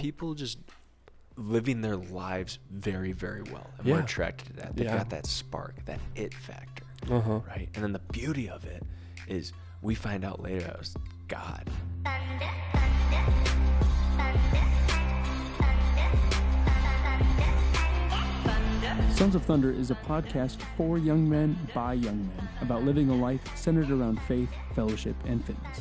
[0.00, 0.58] people just
[1.36, 3.70] living their lives very, very well.
[3.78, 4.04] And we're Yeah.
[4.04, 4.76] attracted to that.
[4.76, 4.96] They've Yeah.
[4.98, 7.40] got that spark, that it factor, Uh huh.
[7.48, 7.68] right?
[7.74, 8.82] And then the beauty of it
[9.28, 9.52] is
[9.82, 10.94] we find out later it was
[11.28, 11.70] God.
[19.14, 23.14] Sons of Thunder is a podcast for young men by young men about living a
[23.14, 25.80] life centered around faith, fellowship, and fitness.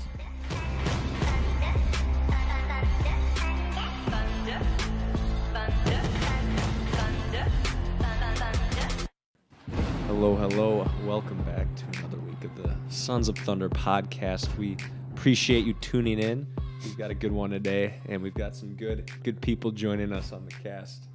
[10.20, 10.86] Hello, hello.
[11.06, 14.54] Welcome back to another week of the Sons of Thunder podcast.
[14.58, 14.76] We
[15.14, 16.46] appreciate you tuning in.
[16.84, 20.34] We've got a good one today, and we've got some good good people joining us
[20.34, 21.08] on the cast.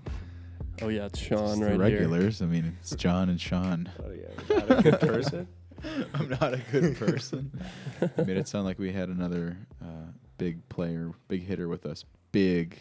[0.81, 2.41] Oh yeah, it's It's Sean the right regulars.
[2.41, 3.91] I mean, it's John and Sean.
[4.03, 5.49] Oh yeah, you're not a good person.
[6.15, 7.61] I'm not a good person.
[8.01, 12.07] I made it sound like we had another uh, big player, big hitter with us.
[12.33, 12.79] Big,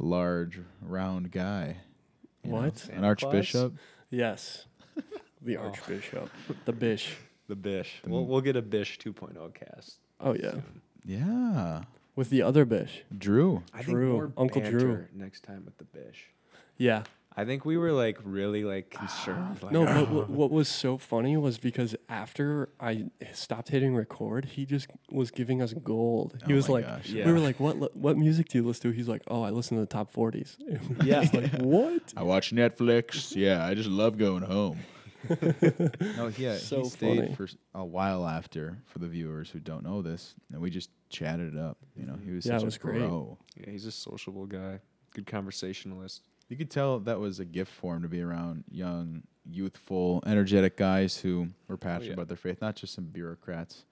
[0.00, 1.76] large, round guy.
[2.42, 2.56] you know?
[2.56, 2.64] What?
[2.64, 3.74] An Santa archbishop.
[4.10, 4.64] Yes,
[5.42, 5.62] the Oh.
[5.64, 6.30] Archbishop,
[6.64, 7.16] the Bish.
[7.48, 8.00] The Bish.
[8.04, 9.98] The We'll, m- we'll get a Bish 2.0 cast.
[10.20, 10.82] Oh yeah, soon.
[11.04, 11.82] Yeah.
[12.16, 13.04] with the other Bish.
[13.16, 13.62] Drew.
[13.72, 14.70] I think Drew, more Uncle Drew.
[14.80, 16.26] banter next time with the Bish.
[16.76, 17.04] Yeah.
[17.36, 19.58] I think we were like really like concerned.
[19.62, 24.44] Like, No, but what, what was so funny was because after I stopped hitting record,
[24.44, 26.36] he just was giving us gold.
[26.46, 27.08] He Oh was my like, gosh.
[27.10, 27.26] Yeah.
[27.26, 28.96] we were like, what li- what music do you listen to?
[28.96, 30.56] He's like, oh, I listen to the top 40s.
[31.04, 31.20] Yeah.
[31.20, 32.12] was like, what?
[32.16, 33.36] I watch Netflix.
[33.36, 34.80] Yeah, I just love going home.
[35.28, 37.34] No, yeah, uh, So he stayed funny.
[37.34, 38.78] for a while after.
[38.86, 41.78] For the viewers who don't know this, and we just chatted it up.
[41.96, 42.98] You know, he was Yeah, such it was a great.
[43.00, 43.38] pro.
[43.56, 44.80] yeah, he's a sociable guy,
[45.14, 46.22] good conversationalist.
[46.48, 50.76] You could tell that was a gift for him to be around young, youthful, energetic
[50.76, 52.12] guys who were passionate oh, yeah.
[52.14, 53.84] about their faith, not just some bureaucrats,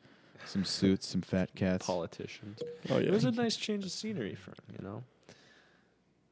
[0.46, 1.86] some suits, some fat cats.
[1.86, 2.61] Politicians.
[2.88, 3.08] Oh yeah.
[3.08, 5.02] It was a nice change of scenery for him, you know.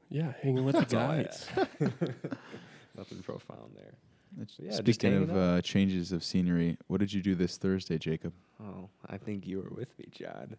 [0.09, 1.47] yeah, hanging with the That's all I guys.
[2.97, 3.95] Nothing profound there.
[4.41, 8.33] It's- Yeah, Speaking of uh, changes of scenery, what did you do this Thursday, Jacob?
[8.63, 10.57] Oh, I think you were with me, John.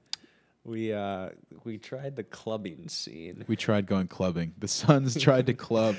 [0.64, 1.30] We uh
[1.64, 3.44] we tried the clubbing scene.
[3.48, 4.54] We tried going clubbing.
[4.58, 5.96] The Suns tried to club.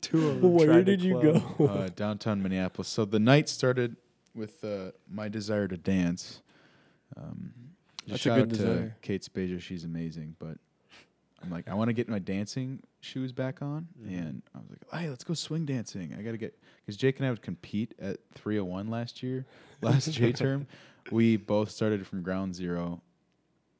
[0.00, 1.20] Two of them Where did you
[1.58, 1.66] go?
[1.66, 2.88] uh, downtown Minneapolis.
[2.88, 3.96] So the night started
[4.34, 6.40] with uh, my desire to dance.
[7.16, 7.52] Um,
[8.06, 8.96] just That's a good out to desire.
[9.02, 9.60] Kate Spazier.
[9.60, 10.56] She's amazing, but
[11.42, 14.18] I'm like, I want to get my dancing shoes back on, Mhm.
[14.18, 16.14] and I was like, hey, let's go swing dancing.
[16.18, 19.44] I got to get because Jake and I would compete at 301 last year,
[19.82, 20.66] last J term.
[21.12, 23.00] We both started from ground zero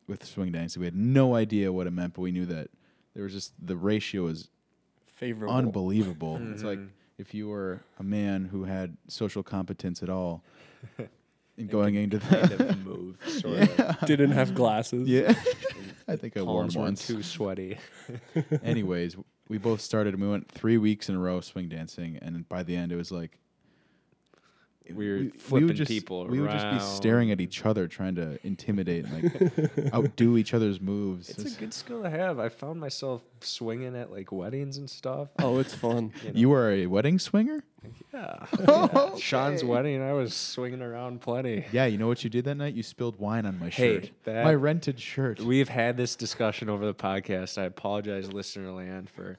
[0.06, 0.81] with swing dancing.
[0.81, 2.69] We had no idea what it meant, but we knew that
[3.15, 4.49] there was just the ratio was
[5.06, 5.55] Favorable.
[5.55, 6.38] unbelievable.
[6.53, 6.88] It's like Mhm.
[7.19, 10.44] if you were a man who had social competence at all,
[10.99, 11.09] and
[11.59, 12.61] And going into kind that.
[12.61, 13.97] of move, sort yeah.
[14.00, 14.06] of.
[14.06, 15.09] Didn't have glasses.
[15.09, 15.33] yeah.
[16.09, 17.06] I think I wore weren't once.
[17.06, 17.78] too sweaty.
[18.62, 19.17] Anyways,
[19.49, 22.62] we both started and we went three weeks in a row swing dancing, and by
[22.62, 23.39] the end it was like
[24.94, 27.88] We were we flipping would just, people We would just be staring at each other,
[27.88, 31.30] trying to intimidate and like outdo each other's moves.
[31.30, 32.38] It's It's- a good skill to have.
[32.38, 35.28] I found myself swinging at like weddings and stuff.
[35.41, 36.12] Oh, it's fun.
[36.25, 36.30] know.
[36.34, 37.62] you were a wedding swinger?
[38.12, 38.46] Yeah.
[38.69, 39.20] Okay.
[39.20, 41.66] Sean's wedding, I was swinging around plenty.
[41.70, 42.75] Yeah, you know what you did that night?
[42.75, 44.10] You spilled wine on my Hey, shirt.
[44.25, 45.38] that- my rented shirt.
[45.41, 47.58] We've had this discussion over the podcast.
[47.58, 49.38] I apologize, listener land, for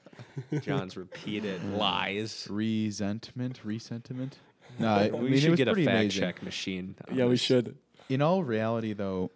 [0.62, 2.46] John's repeated lies.
[2.50, 4.38] resentment, resentiment.
[4.78, 6.20] No, I, I we mean, should get a pretty fact amazing.
[6.20, 6.94] check machine.
[7.08, 7.76] on Yeah, we should.
[8.08, 9.30] In all reality, though,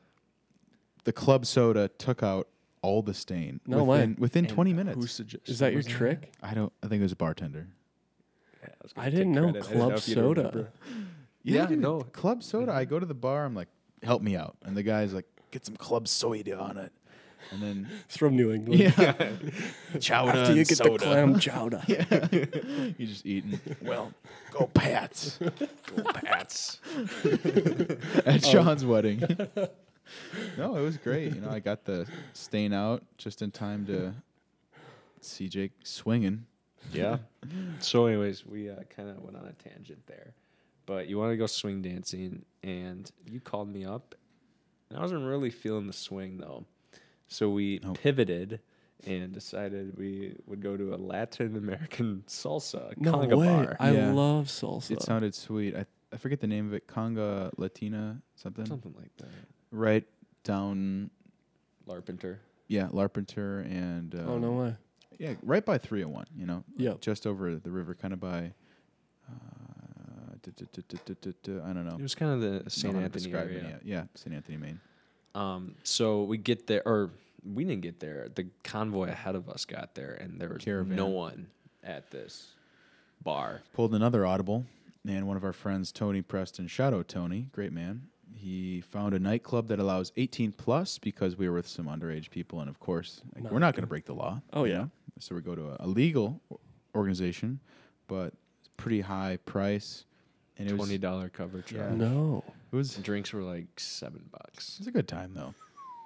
[1.05, 2.49] the club soda took out
[2.81, 3.61] all the stain.
[3.67, 3.99] No way.
[4.01, 5.13] within, Within And 20 who minutes.
[5.13, 6.33] suggested Is that your was trick?
[6.43, 6.73] I don't.
[6.83, 7.69] I think it was a bartender.
[8.63, 9.65] Yeah, was gonna I didn't know credit.
[9.65, 10.69] I didn't club if you'd soda.
[11.45, 12.01] Yeah, Yeah, dude, no.
[12.03, 12.73] Club soda.
[12.73, 13.45] I go to the bar.
[13.45, 13.67] I'm like,
[14.05, 16.93] help me out, and the guy's like, get some club soda on it,
[17.51, 18.81] and then It's from New England.
[18.81, 19.13] yeah,
[20.01, 20.91] chowder After you and get soda.
[20.93, 21.83] the clam chowder.
[21.89, 22.29] yeah,
[22.99, 23.61] you just eating.
[23.83, 24.13] Well,
[24.53, 26.79] go Pats Go Pats.
[28.27, 29.21] at Sean's wedding.
[30.59, 31.35] no, it was great.
[31.35, 34.15] You know, I got the stain out just in time to
[35.21, 36.47] see Jake swinging.
[36.93, 37.19] Yeah.
[37.79, 40.35] so, anyways, we uh, kind of went on a tangent there,
[40.87, 44.15] but you want to go swing dancing, and you called me up,
[44.91, 46.65] and I wasn't really feeling the swing though,
[47.29, 47.99] so we Nope.
[48.03, 48.61] pivoted
[49.07, 53.47] and decided we would go to a Latin American salsa No conga way.
[53.47, 53.77] bar.
[53.81, 54.13] I Yeah.
[54.13, 54.93] love salsa.
[54.93, 55.75] It sounded sweet.
[55.75, 56.87] I I forget the name of it.
[56.87, 58.67] Conga Latina something.
[58.67, 59.29] Something like that.
[59.71, 60.05] Right
[60.45, 61.11] down.
[61.89, 62.37] Larpenteur.
[62.69, 64.15] Yeah, Larpenteur and.
[64.15, 64.75] Uh, oh no way.
[65.19, 66.27] Yeah, right by 301.
[66.37, 66.65] You know.
[66.77, 67.01] Yep.
[67.01, 68.53] Just over the river, kind of by.
[69.27, 69.33] Uh,
[70.35, 71.97] I don't know.
[71.99, 72.93] It was kind of the Don't St.
[72.95, 73.81] know how to Anthony area.
[73.85, 74.35] Yeah, St.
[74.35, 74.81] Anthony, Main.
[75.35, 77.11] Um, so we get there, or
[77.45, 78.29] we didn't get there.
[78.35, 80.97] The convoy ahead of us got there, and there was Caravan.
[80.97, 81.47] no one
[81.83, 82.49] at this
[83.23, 83.63] bar.
[83.73, 84.65] Pulled another audible,
[85.07, 88.03] and one of our friends, Tony Preston, shout out Tony, great man.
[88.35, 92.61] He found a nightclub that allows 18 plus because we were with some underage people,
[92.61, 94.41] and of course, like, we're not going to break the law.
[94.53, 94.79] Oh, yeah.
[94.79, 94.91] know?
[95.19, 96.41] So we go to a, a legal
[96.95, 97.61] organization,
[98.09, 100.05] but it's pretty high price,
[100.59, 101.93] and it was Twenty dollar cover charge.
[101.93, 101.95] Yeah.
[101.95, 102.45] No.
[102.73, 104.75] It was Drinks were like seven bucks.
[104.77, 105.55] It was a good time though.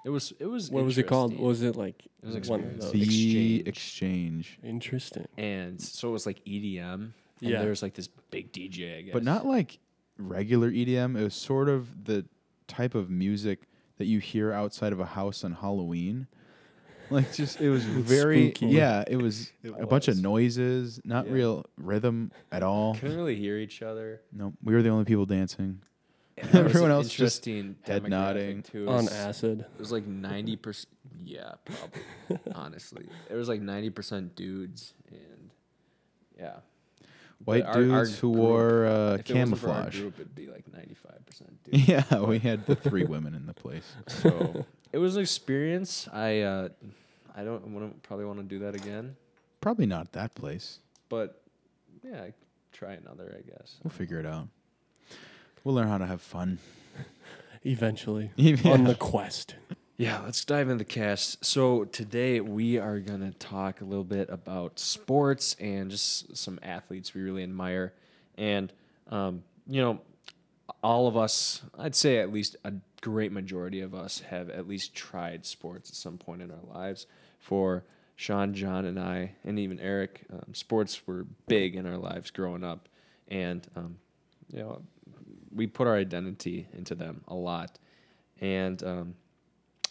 [0.05, 0.33] It was.
[0.39, 0.71] It was.
[0.71, 1.33] What was it called?
[1.33, 1.49] interesting.
[1.49, 2.93] Was it like It was an one of those?
[2.93, 3.69] The Exchange.
[3.69, 4.59] exchange.
[4.63, 5.27] Interesting.
[5.37, 6.93] and so it was like EDM.
[6.95, 7.61] And Yeah.
[7.61, 9.13] There was like this big DJ, I guess.
[9.13, 9.79] but not like
[10.19, 11.19] regular EDM.
[11.19, 12.25] It was sort of the
[12.69, 13.61] type of music
[13.99, 16.27] that you hear outside of a house on Halloween.
[17.11, 18.67] Like just it was very Spooky.
[18.75, 21.33] yeah, it was It a bunch of noises, not Yeah.
[21.33, 22.95] real rhythm at all.
[22.95, 24.21] couldn't really hear each other.
[24.33, 25.83] No, we were the only people dancing.
[26.39, 28.63] And there was Everyone an else just interesting head demographic, nodding.
[28.63, 28.83] too.
[28.85, 29.61] It On was- acid.
[29.61, 30.93] It was like ninety percent.
[31.25, 32.53] Yeah, probably.
[32.55, 35.51] honestly, it was like ninety percent dudes, and
[36.39, 36.57] yeah,
[37.45, 39.99] White But our- our dudes who group- wore uh, if it wasn't for our camouflage.
[40.01, 41.89] group, it'd be like ninety-five percent dudes.
[41.89, 43.91] Yeah, we had the three women in the place.
[44.09, 46.07] So it was an experience.
[46.13, 46.69] I uh,
[47.35, 49.17] I don't want to probably want to do that again,
[49.63, 50.81] Probably not that place.
[51.09, 51.43] but
[52.05, 52.27] yeah,
[52.73, 53.77] try another, I guess.
[53.83, 54.49] We'll figure it out.
[55.67, 56.59] We'll learn how to have fun.
[57.65, 58.31] Eventually.
[58.37, 58.71] Yeah.
[58.71, 59.57] On the quest.
[59.97, 61.45] Yeah, let's dive into the cast.
[61.45, 67.15] So today we are gonna talk a little bit about sports and just some athletes
[67.15, 67.95] we really admire,
[68.39, 68.73] and
[69.11, 70.01] um, you know,
[70.85, 74.95] all of us, I'd say at least a great majority of us have at least
[74.95, 77.09] tried sports at some point in our lives.
[77.41, 77.83] For
[78.15, 82.63] Sean, John, and I, and even Eric, um, sports were big in our lives growing
[82.63, 82.89] up,
[83.27, 83.97] and um,
[84.53, 84.83] you know,
[85.57, 87.79] we put our identity into them a lot,
[88.41, 89.15] and um,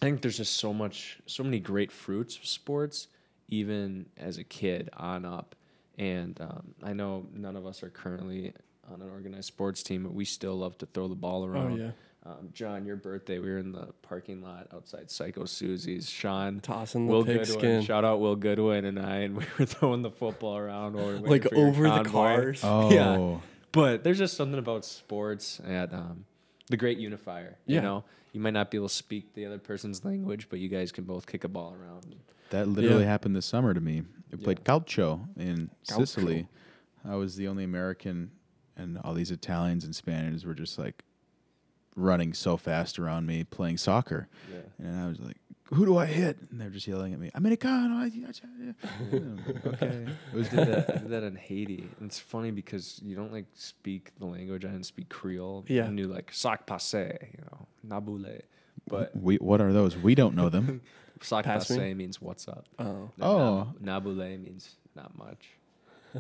[0.01, 3.07] I think there's just so much, so many great fruits of sports,
[3.47, 5.55] even as a kid on up.
[5.97, 8.53] And um, I know none of us are currently
[8.91, 11.55] on an organized sports team, but we still love to throw the ball around.
[11.55, 11.79] Oh around.
[11.79, 11.91] yeah.
[12.27, 16.09] Um, John, your birthday, we were in the parking lot outside Psycho Suzi's.
[16.09, 17.59] Sean, Tossing the Will pigskin.
[17.61, 21.07] Goodwin, shout out Will Goodwin and I, and we were throwing the football around while
[21.07, 22.61] we were Like for your over the cars.
[22.63, 23.37] Oh, Yeah.
[23.75, 26.23] But there's just something about sports at um,
[26.69, 27.57] the great unifier.
[27.65, 27.81] You Yeah.
[27.81, 30.91] know, you might not be able to speak the other person's language, but you guys
[30.93, 32.15] can both kick a ball around.
[32.51, 33.09] that literally Yeah.
[33.09, 34.03] happened this summer to me.
[34.31, 35.97] I played calcio in Calcio.
[36.07, 36.47] Sicily.
[37.03, 38.31] I was the only American,
[38.77, 41.03] and all these Italians and Spaniards were just like
[41.95, 44.27] running so fast around me playing soccer.
[44.51, 44.59] Yeah.
[44.87, 45.37] And I was like,
[45.73, 46.37] who do I hit?
[46.51, 47.95] And they're just yelling at me, Americano.
[47.95, 50.07] I- I- I-" okay.
[50.33, 51.89] It was I did that, I did that in Haiti.
[51.99, 54.63] And it's funny because you don't like speak the language.
[54.65, 55.65] I didn't speak Creole.
[55.67, 55.85] Yeah.
[55.85, 58.41] I knew like sac passe, you know, nabule.
[58.87, 59.97] But we, what are those?
[59.97, 60.81] We don't know them.
[61.21, 61.77] sac Pass me?
[61.77, 62.65] passe means what's up.
[62.77, 63.09] Oh.
[63.15, 63.73] And Oh.
[63.79, 65.49] nab- nabule means not much.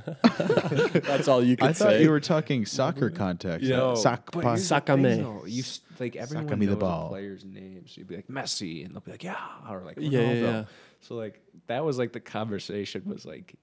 [1.03, 2.03] That's all you could I thought say.
[2.03, 3.17] you were talking soccer mm-hmm.
[3.17, 3.65] context.
[3.65, 3.93] Yeah.
[3.95, 4.57] Sock But pass.
[4.57, 5.17] here's the thing, Sakame.
[5.23, 5.45] though.
[5.45, 7.05] You s- like everyone Sakame the knows ball.
[7.05, 9.37] a player's name, so you'd be like Messi, and they'll be like yeah,
[9.69, 10.63] or like Yeah, yeah, yeah.
[11.01, 13.55] So like that was like the conversation was like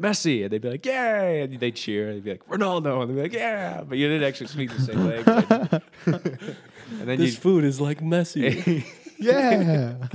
[0.00, 3.10] Messi, and they'd be like yay, and they cheer, and they'd be like Ronaldo, and
[3.10, 5.82] they'd be like yeah, but you didn't actually speak the same language.
[6.06, 8.84] and then this you, food is like messy.
[9.20, 9.94] Yeah.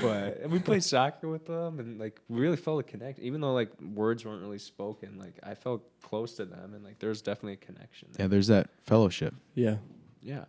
[0.00, 3.40] but and we played soccer with them, and like we really felt a connection, even
[3.40, 5.18] though like words weren't really spoken.
[5.18, 8.08] Like I felt close to them, and like there was definitely a connection.
[8.18, 9.34] yeah, there's that fellowship.
[9.54, 9.76] yeah,
[10.22, 10.44] yeah.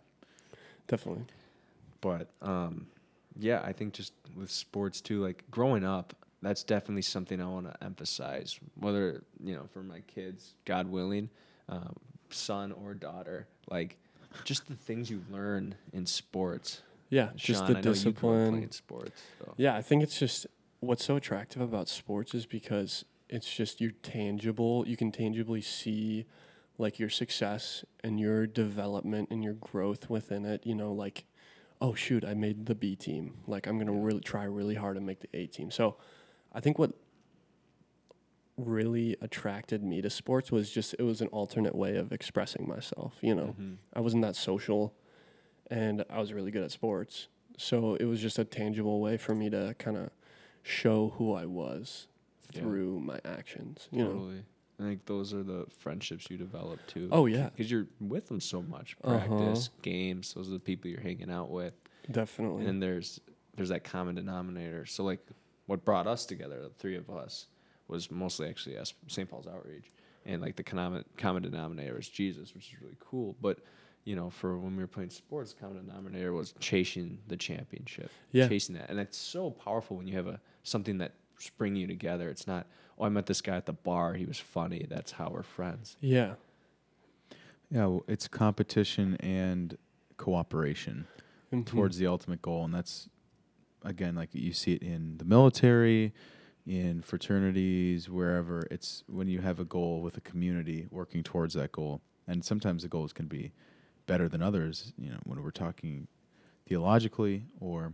[0.86, 1.24] definitely.
[2.00, 2.86] but um
[3.38, 7.66] yeah i think just with sports too like growing up that's definitely something i want
[7.66, 11.28] to emphasize whether you know for my kids god willing
[11.68, 11.94] um,
[12.30, 13.98] son or daughter like
[14.44, 17.90] just the things you learn in sports Yeah, just Sean, the I know you grew
[17.90, 18.50] up discipline.
[18.52, 19.54] playing sports so.
[19.56, 20.46] Yeah, I think it's just
[20.80, 24.84] what's so attractive about sports is because it's just you're tangible.
[24.86, 26.26] You can tangibly see
[26.78, 30.66] like your success and your development and your growth within it.
[30.66, 31.24] You know, like,
[31.80, 33.34] oh shoot, I made the B team.
[33.46, 35.70] Like I'm gonna really try really hard to make the A team.
[35.70, 35.96] So,
[36.52, 36.92] I think what
[38.56, 43.14] really attracted me to sports was just it was an alternate way of expressing myself.
[43.20, 43.76] You know, Mhm.
[43.92, 44.94] I wasn't that social,
[45.70, 47.28] and I was really good at sports.
[47.58, 50.10] So it was just a tangible way for me to kind of
[50.62, 52.08] show who I was
[52.52, 52.62] Yeah.
[52.62, 53.88] through my actions.
[53.90, 54.42] You know, totally
[54.78, 57.48] i think those are the friendships you develop too Oh, yeah.
[57.48, 59.26] because you're with them so much Uh-huh.
[59.26, 61.72] practice games those are the people you're hanging out with
[62.10, 62.66] definitely.
[62.66, 63.18] and there's
[63.56, 64.84] there's that common denominator.
[64.84, 65.20] So like
[65.64, 67.46] what brought us together, the three of us,
[67.88, 69.30] was mostly actually St.
[69.30, 69.90] Paul's outreach,
[70.26, 73.34] and like the common common denominator is Jesus, which is really cool.
[73.40, 73.60] But
[74.06, 78.48] you know, for when we were playing sports, common denominator was chasing the championship, Yeah.
[78.48, 81.12] chasing that, and it's so powerful when you have a something that
[81.58, 82.30] bring you together.
[82.30, 82.66] It's not,
[82.98, 85.96] oh, I met this guy at the bar, he was funny, that's how we're friends.
[86.00, 86.34] Yeah.
[87.70, 89.76] Yeah, well, it's competition and
[90.18, 91.06] cooperation
[91.52, 91.66] Mhm.
[91.66, 93.08] towards the ultimate goal, and that's
[93.82, 96.12] again like you see it in the military,
[96.64, 98.66] in fraternities, wherever.
[98.70, 102.82] It's when you have a goal with a community working towards that goal, and sometimes
[102.82, 103.52] the goals can be
[104.06, 104.92] better than others.
[104.98, 106.08] You know, when we're talking
[106.68, 107.92] theologically or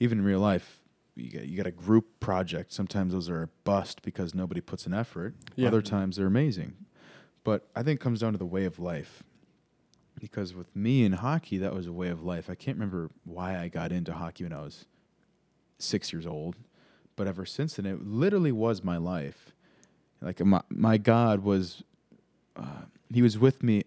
[0.00, 0.80] even in real life.
[1.16, 2.72] You get, you got a group project.
[2.72, 5.34] Sometimes those are a bust because nobody puts an effort.
[5.54, 5.68] Yeah.
[5.68, 6.74] Other times they're amazing.
[7.44, 9.22] But I think it comes down to the way of life.
[10.18, 12.48] Because with me in hockey, that was a way of life.
[12.48, 14.86] I can't remember why I got into hockey when I was
[15.78, 16.56] six years old,
[17.16, 19.52] but ever since then, it literally was my life.
[20.20, 21.82] Like my my God was,
[22.56, 23.84] uh, He was with me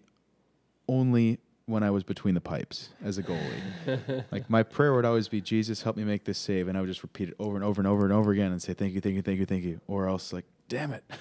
[0.88, 4.24] only when I was between the pipes as a goalie.
[4.32, 6.86] like my prayer would always be, Jesus, help me make this save, and I would
[6.88, 9.00] just repeat it over and over and over and over again and say, Thank you,
[9.02, 11.04] thank you, thank you, thank you, or else like, damn it.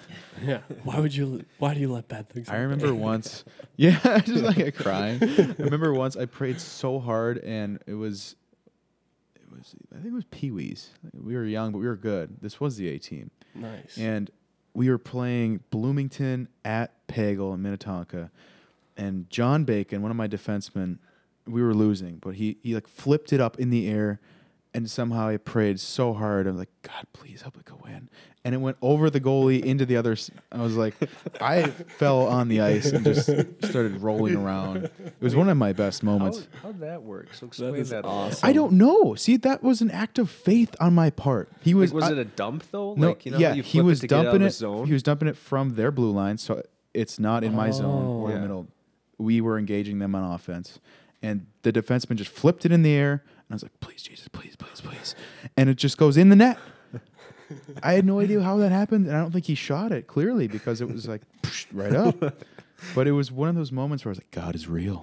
[0.45, 0.59] Yeah.
[0.83, 1.43] Why would you?
[1.57, 2.47] Why do you let bad things?
[2.47, 2.59] Happen?
[2.59, 3.43] I remember once,
[3.75, 5.17] yeah, just like a crying.
[5.21, 8.35] I remember once I prayed so hard, and it was,
[9.35, 10.91] it was, I think it was Pee Wee's.
[11.13, 12.37] We were young, but we were good.
[12.39, 13.97] This was the A team, Nice.
[13.97, 14.29] and
[14.75, 18.29] we were playing Bloomington at Pagel in Minnetonka,
[18.97, 20.97] and John Bacon, one of my defensemen,
[21.45, 24.19] we were losing, but he he like flipped it up in the air.
[24.73, 26.45] And somehow I prayed so hard.
[26.45, 28.09] I'm like, God, please help it go in.
[28.43, 30.11] And it went over the goalie into the other.
[30.11, 30.93] s- I was like,
[31.41, 33.25] I fell on the ice and just
[33.63, 34.83] started rolling around.
[34.83, 36.47] It was one of my best moments.
[36.61, 37.33] How, how'd that work?
[37.33, 38.05] So explain is that.
[38.05, 38.47] awesome.
[38.47, 39.15] I don't know.
[39.15, 41.49] See, that was an act of faith on my part.
[41.61, 41.91] He was.
[41.91, 42.93] Was, was I- it a dump though?
[42.93, 44.51] no, like you know, yeah, you he was it to get out dumping it.
[44.51, 44.85] zone.
[44.85, 46.61] He was dumping it from their blue line, so
[46.93, 48.31] it's not in my zone or Oh.
[48.33, 48.67] the middle.
[49.17, 50.79] We were engaging them on offense,
[51.21, 54.27] and the defenseman just flipped it in the air, and I was like, "Please, Jesus,
[54.27, 55.15] please, please, please,"
[55.55, 56.57] and it just goes in the net.
[57.81, 60.47] I had no idea how that happened, and I don't think he shot it clearly
[60.47, 61.21] because it was like
[61.71, 62.15] right up.
[62.93, 65.01] But it was one of those moments where I was like, "God is real."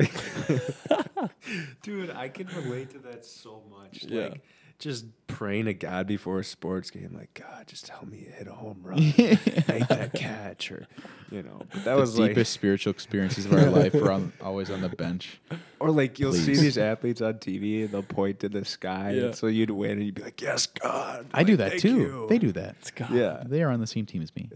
[1.83, 4.05] Dude, I can relate to that so much.
[4.05, 4.29] Yeah.
[4.29, 4.43] Like
[4.85, 8.53] just praying to God before a sports game, like God, just help me hit a
[8.53, 10.87] home run, make that catch, or
[11.31, 11.63] you know.
[11.73, 14.83] But that the was like, deepest spiritual experiences of our life were on, always on
[14.83, 15.41] the bench.
[15.81, 19.23] or like you'll see these athletes on TV and they'll point to the sky, Yeah.
[19.25, 21.27] and so you'd win, and you'd be like, Yes, God.
[21.33, 21.97] I do that "Thank too.
[21.99, 22.77] you." They do that.
[22.81, 23.11] It's God.
[23.11, 24.51] Yeah, They are on the same team as me.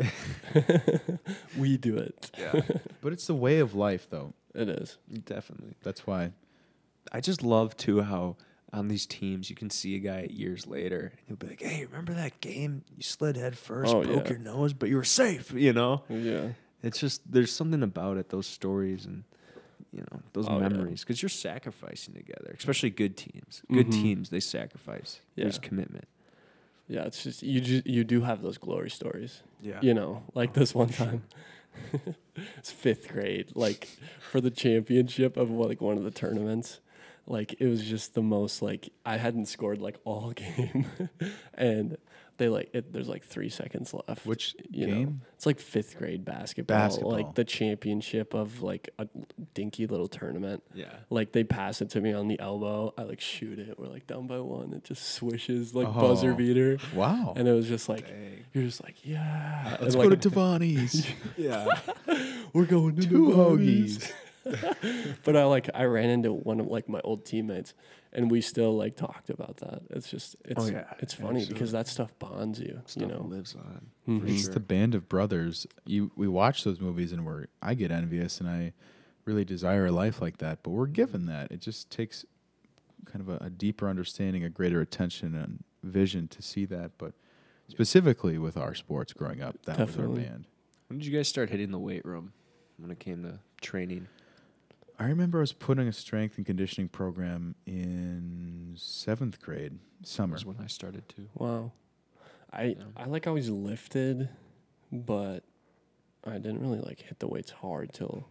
[1.58, 2.30] We do it.
[2.38, 2.61] yeah,
[3.00, 4.35] But it's the way of life, though.
[4.54, 4.99] It is.
[5.25, 5.75] definitely.
[5.82, 6.32] That's why.
[7.12, 8.37] I just love too how
[8.72, 11.84] on these teams you can see a guy years later and he'll be like, "Hey,
[11.87, 14.30] remember that game you slid head first, Oh, broke yeah.
[14.30, 16.02] your nose, but you were safe," you know?
[16.08, 16.48] Yeah.
[16.82, 19.25] It's just there's something about it, those stories and
[19.92, 22.54] you know those Oh, memories, because you're sacrificing together.
[22.58, 23.62] Especially good teams.
[23.72, 23.92] Good Mhm.
[23.92, 25.20] teams, they sacrifice.
[25.34, 26.06] There's commitment.
[26.88, 27.04] Yeah.
[27.04, 27.60] It's just you.
[27.62, 29.42] Ju- you do have those glory stories.
[29.62, 29.80] Yeah.
[29.82, 31.22] You know, like this one time.
[32.58, 33.88] it's fifth grade, like
[34.30, 36.80] for the championship of like one of the tournaments.
[37.30, 40.87] Like it was just the most like I hadn't scored like all game,
[41.54, 41.99] and
[42.38, 42.90] they like it.
[42.92, 44.25] There's like three seconds left.
[44.25, 44.94] Which you know.
[44.94, 45.20] game?
[45.35, 47.12] It's like fifth grade basketball, Basketball.
[47.12, 49.06] like the championship of like a
[49.54, 50.62] dinky little tournament.
[50.73, 50.92] Yeah.
[51.11, 53.78] Like they pass it to me on the elbow, I like shoot it.
[53.78, 54.73] We're like down by one.
[54.73, 56.35] It just swishes like buzzer Oh.
[56.37, 57.35] beater, Wow.
[57.37, 58.44] and it was just like Dang.
[58.54, 59.76] you're just like yeah.
[59.82, 61.06] Let's and, go like, to Tavani's.
[61.37, 61.78] Yeah.
[62.54, 64.11] We're going to Two hoagies.
[65.25, 67.75] But I like I ran into one of like my old teammates,
[68.12, 69.83] and we still like talked about that.
[69.90, 70.85] It's just it's Oh, yeah.
[71.00, 72.81] it's funny because that stuff bonds you.
[72.87, 73.23] Stuff you know.
[73.23, 73.87] lives on.
[74.09, 74.28] Mhm.
[74.28, 74.55] It's sure.
[74.55, 75.67] the band of brothers.
[75.87, 78.73] You we watch those movies and we're I get envious and I
[79.25, 80.62] really desire a life like that.
[80.62, 81.50] But we're given that.
[81.52, 82.25] It just takes
[83.05, 86.93] kind of a, a deeper understanding, a greater attention and vision to see that.
[86.99, 87.12] But
[87.69, 90.09] specifically with our sports growing up, that Definitely.
[90.09, 90.45] was our band.
[90.88, 92.33] when did you guys start hitting the weight room
[92.78, 94.09] when it came to training?
[94.99, 100.33] I remember I was putting a strength and conditioning program in seventh grade summer.
[100.35, 101.28] Was when I started too.
[101.35, 101.73] Wow.
[102.52, 102.85] I Yeah.
[102.97, 104.28] I like always lifted,
[104.90, 105.45] but
[106.25, 108.28] I didn't really like hit the weights hard till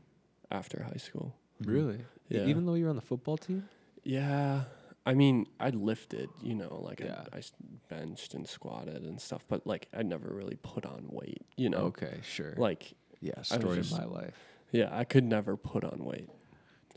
[0.52, 1.36] after high school.
[1.62, 1.68] Mhm.
[1.74, 2.00] Really?
[2.30, 2.46] Yeah.
[2.46, 3.70] Even though you were on the football team?
[4.04, 4.66] Yeah.
[5.06, 7.24] I mean, I lifted, you know, like Yeah.
[7.32, 7.54] I, I s-
[7.88, 11.86] benched and squatted and stuff, but like I never really put on weight, you know.
[11.96, 12.54] Okay, sure.
[12.58, 14.38] Like, yeah, was story of my life.
[14.72, 16.30] yeah, I could never put on weight.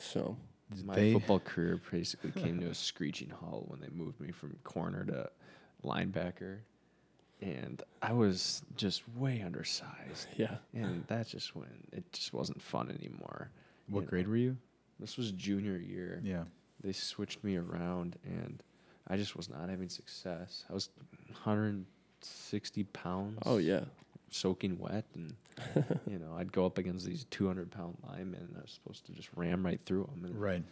[0.01, 0.37] So,
[0.85, 4.57] My They- football career basically came to a screeching halt when they moved me from
[4.65, 5.31] corner to
[5.85, 6.59] linebacker.
[7.41, 10.29] And I was just way undersized.
[10.37, 10.59] yeah.
[10.75, 13.51] And that's just when it just wasn't fun anymore.
[13.89, 14.31] What you grade know.
[14.31, 14.57] were you?
[15.01, 16.21] This was junior year.
[16.23, 16.45] Yeah.
[16.85, 18.63] They switched me around, and
[19.09, 20.65] I just was not having success.
[20.71, 20.91] I was
[21.31, 23.39] 160 pounds.
[23.45, 23.85] Oh yeah.
[24.31, 25.35] Soaking wet, and
[26.07, 29.13] you know I'd go up against these 200 pound linemen, and I was supposed to
[29.13, 30.25] just ram right through them.
[30.25, 30.63] And Right.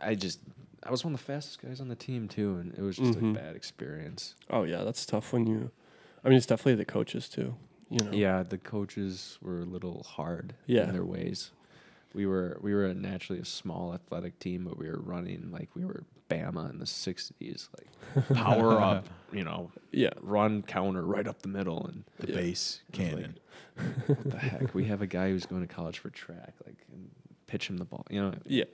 [0.00, 0.40] I just
[0.82, 3.18] I was one of the fastest guys on the team too, and it was just
[3.18, 3.30] Mhm.
[3.30, 4.34] a bad experience.
[4.50, 5.70] Oh yeah, that's tough when you.
[6.24, 7.56] I mean, it's definitely the coaches too.
[7.90, 8.12] You know.
[8.12, 10.84] Yeah, the coaches were a little hard Yeah.
[10.86, 11.52] in their ways.
[12.12, 15.84] We were we were naturally a small athletic team, but we were running like we
[15.84, 20.10] were Bama in the '60s, like power up, you know, Yeah.
[20.20, 22.34] run counter right up the middle, and The Yeah.
[22.36, 23.38] base was like, cannon.
[24.06, 24.74] what the heck?
[24.74, 27.10] We have a guy who's going to college for track, like, and
[27.46, 28.06] pitch him the ball.
[28.10, 28.34] You know.
[28.46, 28.64] Yeah.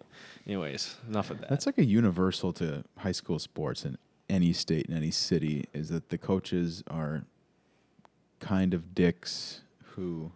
[0.46, 1.48] Anyways, enough of that.
[1.50, 5.88] That's like a universal to high school sports in any state in any city is
[5.88, 7.24] that the coaches are
[8.38, 9.62] kind of dicks
[9.96, 10.30] who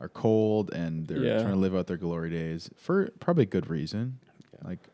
[0.00, 1.38] are cold and they're Yeah.
[1.42, 4.18] trying to live out their glory days for probably good reason.
[4.54, 4.68] Yeah.
[4.68, 4.88] Like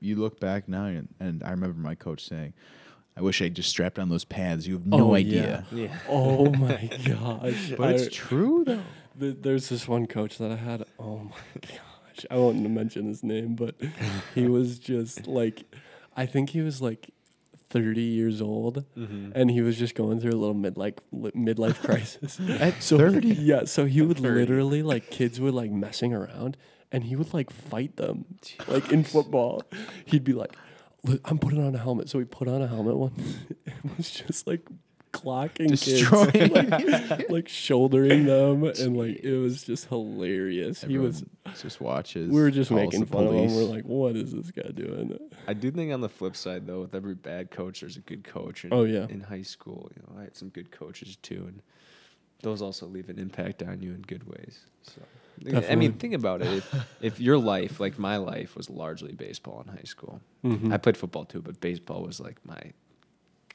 [0.00, 2.52] you look back now and, and I remember my coach saying,
[3.16, 4.66] I wish I just strapped on those pads.
[4.68, 5.64] You have no Oh, idea.
[5.72, 5.98] yeah.
[6.08, 7.72] Oh my gosh.
[7.78, 8.82] But it's true though.
[9.18, 10.84] th- there's this one coach that I had.
[10.98, 12.26] Oh my gosh.
[12.30, 13.74] I won't mention his name, but
[14.34, 15.64] he was just like,
[16.16, 17.10] I think he was like
[17.70, 19.32] 30 years old, Mm-hmm.
[19.34, 22.38] and he was just going through a little midlife li- midlife crisis.
[22.60, 23.28] At So 30?
[23.28, 24.28] yeah, so he would 30.
[24.40, 26.56] literally like kids would like messing around,
[26.92, 28.24] and he would like fight them,
[28.68, 29.62] like in football.
[30.04, 30.52] He'd be like,
[31.24, 33.12] "I'm putting on a helmet," so he put on a helmet one.
[33.66, 34.62] it was just like
[35.12, 40.82] clocking Destroying kids, like, like shouldering them, and like it was just hilarious.
[40.82, 41.24] he was.
[41.62, 42.28] Just watches.
[42.30, 43.54] We were just making fun of him.
[43.54, 46.80] We're like, "What is this guy doing?" I do think on the flip side, though,
[46.80, 48.64] with every bad coach, there's a good coach.
[48.64, 49.06] And Oh, yeah.
[49.08, 51.62] In high school, you know, I had some good coaches too, and
[52.42, 54.66] those also leave an impact on you in good ways.
[54.82, 55.00] So,
[55.70, 56.48] I mean, think about it.
[56.48, 60.72] If, if your life, like my life, was largely baseball in high school, Mhm.
[60.72, 62.60] I played football too, but baseball was like my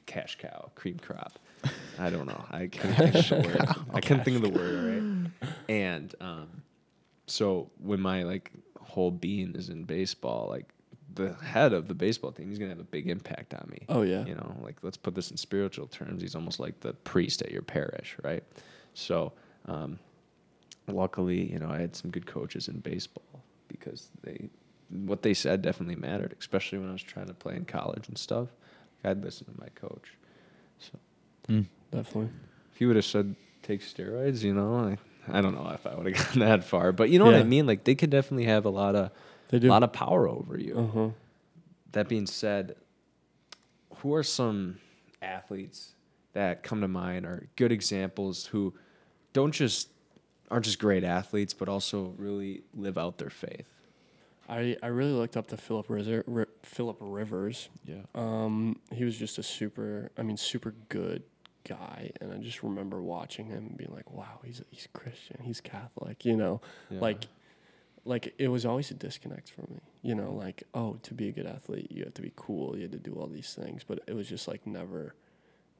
[0.05, 1.39] cash cow, cream crop.
[1.99, 2.43] I don't know.
[2.49, 3.85] I can't think of the word.
[3.93, 5.31] I couldn't think of the word.
[5.41, 5.49] Right.
[5.69, 6.63] And um,
[7.27, 10.65] so when my like whole being is in baseball, like
[11.13, 13.79] the head of the baseball team, he's gonna have a big impact on me.
[13.89, 14.25] Oh yeah.
[14.25, 16.21] You know, like let's put this in spiritual terms.
[16.21, 18.43] He's almost like the priest at your parish, right?
[18.93, 19.33] So,
[19.65, 19.99] um,
[20.87, 24.49] luckily, you know, I had some good coaches in baseball because they,
[24.89, 28.17] what they said definitely mattered, especially when I was trying to play in college and
[28.17, 28.49] stuff.
[29.03, 30.13] I'd listen to my coach.
[30.79, 30.99] So
[31.47, 31.61] Hmm.
[31.91, 32.29] Definitely.
[32.73, 34.75] if you would have said take steroids, you know,
[35.29, 37.35] I, I don't know if I would have gotten that far, but you know what
[37.35, 37.65] I mean.
[37.67, 39.11] Like they could definitely have a lot of
[39.49, 40.77] They a lot of power over you.
[40.77, 41.09] Uh huh.
[41.93, 42.75] That being said,
[43.97, 44.77] who are some
[45.21, 45.93] athletes
[46.33, 48.73] that come to mind are good examples who
[49.33, 49.89] don't just
[50.51, 53.67] aren't just great athletes, but also really live out their faith?
[54.49, 57.69] I, I really looked up to Philip Rizer, Ri- Philip Rivers.
[57.85, 58.01] Yeah.
[58.13, 61.23] Um, he was just a super, I mean, super good
[61.63, 65.61] guy, and I just remember watching him and being like, "Wow, he's he's Christian, he's
[65.61, 66.59] Catholic," you know,
[66.89, 67.27] like,
[68.03, 71.31] like it was always a disconnect for me, you know, like, oh, to be a
[71.31, 73.99] good athlete, you have to be cool, you had to do all these things, but
[74.07, 75.15] it was just like never,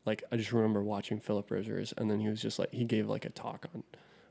[0.05, 3.10] like, I just remember watching Philip Rivers, and then he was just like, he gave
[3.10, 3.84] like a talk on,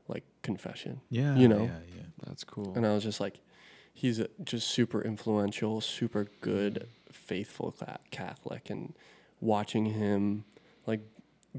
[0.07, 1.35] like, confession, Yeah.
[1.35, 1.63] you know.
[1.63, 2.01] Yeah, yeah.
[2.25, 2.73] that's cool.
[2.75, 3.39] and I was just like,
[3.93, 7.73] he's a, just super influential, super good, faithful
[8.11, 8.93] Catholic, and
[9.39, 10.45] watching him
[10.87, 11.01] like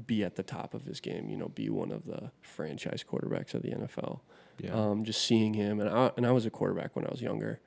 [0.07, 3.53] be at the top of his game, you know, be one of the franchise quarterbacks
[3.53, 4.21] of the NFL.
[4.59, 4.73] yeah.
[4.73, 7.59] Um, just seeing him, and I and I was a quarterback when I was younger.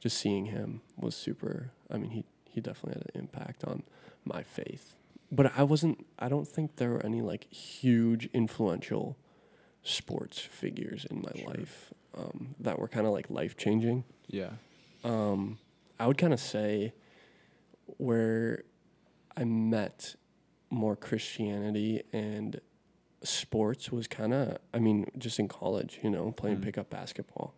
[0.00, 1.72] Just seeing him was super.
[1.90, 3.82] I mean, he he definitely had an impact on
[4.24, 4.94] my faith.
[5.32, 6.06] But I wasn't.
[6.18, 9.16] I don't think there were any like huge influential
[9.82, 11.48] sports figures in my Sure.
[11.48, 14.04] life um, that were kind of like life changing.
[14.28, 14.50] yeah.
[15.04, 15.58] Um,
[15.98, 16.92] I would kind of say
[17.96, 18.64] where
[19.36, 20.14] I met
[20.70, 22.60] more Christianity and
[23.22, 26.62] sports was kind of, I mean, just in college, you know, playing Mm.
[26.62, 27.54] pickup basketball.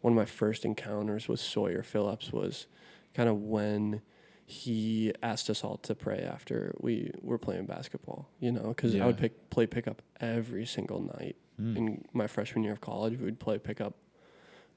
[0.00, 2.66] One of my first encounters with Sawyer Phillips was
[3.14, 4.02] kind of when
[4.44, 9.04] he asked us all to pray after we were playing basketball, you know, because I
[9.06, 11.36] would pick, play pickup every single night.
[11.56, 11.76] Hmm.
[11.76, 13.94] In my freshman year of college, we would play pickup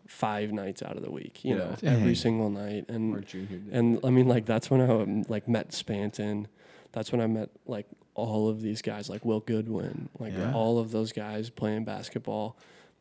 [0.07, 1.57] five nights out of the week, you Yeah.
[1.65, 2.01] know, Dang.
[2.01, 2.85] every single night.
[2.89, 6.47] And Or junior and I mean, like that's when I um, like met Spanton.
[6.91, 10.53] That's when I met like all of these guys, like Will Goodwin, like Yeah.
[10.53, 12.57] all of those guys playing basketball,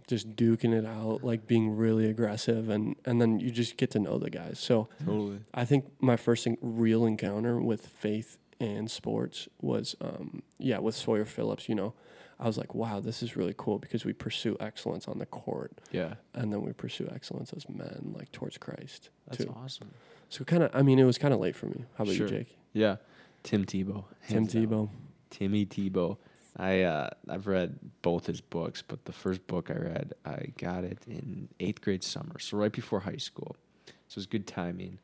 [0.06, 3.98] just duking it out, like being really aggressive, and and then you just get to
[3.98, 4.58] know the guys.
[4.58, 5.38] So totally.
[5.54, 10.94] I think my first en- real encounter with faith and sports was um yeah with
[10.94, 11.68] Sawyer Phillips.
[11.70, 11.94] You know,
[12.40, 15.72] I was like, wow, this is really cool because we pursue excellence on the court,
[15.90, 19.54] Yeah, and then we pursue excellence as men, like towards Christ that's too.
[19.56, 19.90] awesome.
[20.28, 21.84] So kind of, I mean, it was kind of late for me.
[21.96, 22.26] How about Sure.
[22.28, 22.56] you, Jake?
[22.72, 22.96] Yeah,
[23.42, 24.04] Tim Tebow.
[24.28, 24.46] Tim.
[24.46, 24.88] Tebow.
[25.30, 26.16] Timmy Tebow.
[26.56, 30.84] I uh, I've read both his books, but the first book I read, I got
[30.84, 33.56] it in eighth grade summer, so right before high school.
[33.86, 34.98] So it was good timing.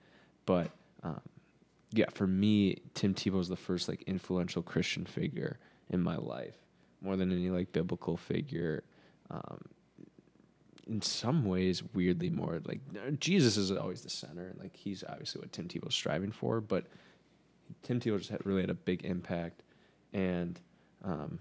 [0.47, 0.71] But
[1.03, 1.21] um,
[1.93, 5.59] yeah, for me, Tim Tebow was the first like influential Christian figure
[5.91, 6.57] in my life,
[7.05, 8.85] more than any like biblical figure.
[9.31, 9.61] Um,
[10.87, 12.81] in some ways, weirdly more like
[13.19, 16.87] Jesus is always the center, like he's obviously what Tim Tebow's striving for, but
[17.83, 19.63] Tim Tebow just had really had a big impact,
[20.13, 20.61] and
[21.03, 21.39] um,